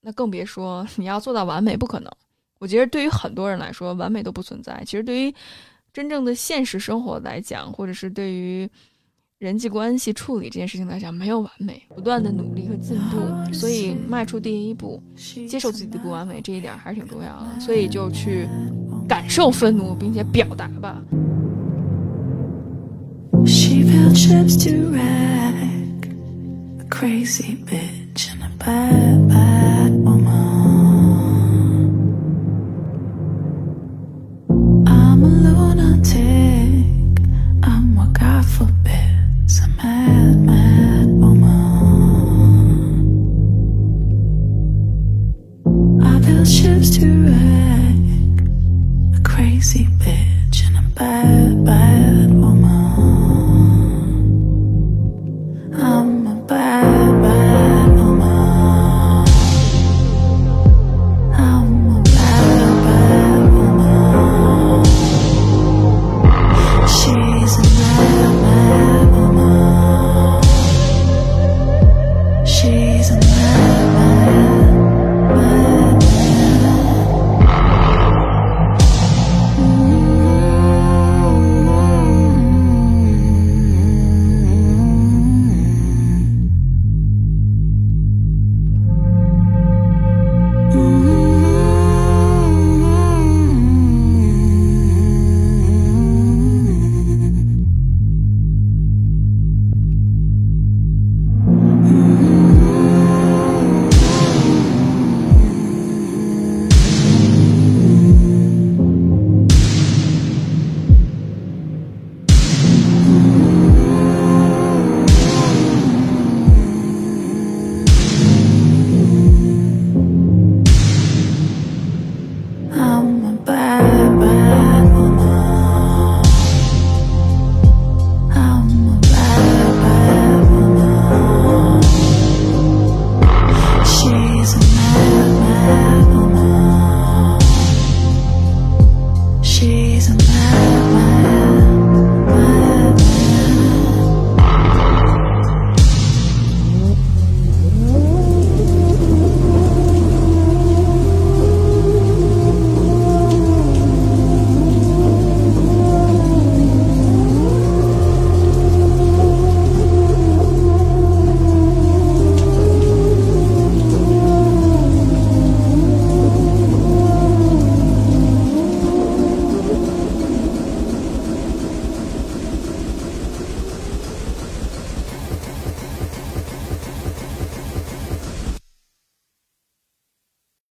[0.00, 2.10] 那更别说你要做到完美，不可能。
[2.58, 4.82] 我觉得对于很多人来说，完美都不存在。
[4.86, 5.34] 其实对于
[5.92, 8.68] 真正的现实生活来讲，或者是对于
[9.38, 13.18] 人际关系处理这件事情来讲，没有完美，不断的努力和进步。
[13.52, 15.02] 所以迈出第一步，
[15.48, 17.60] 接受自己的不完美，这一点还是挺重要的。
[17.60, 18.48] 所以就去
[19.06, 21.02] 感受愤怒，并且表达吧。
[23.44, 26.08] She felt chips to rack.
[26.80, 29.28] A crazy bitch in a bad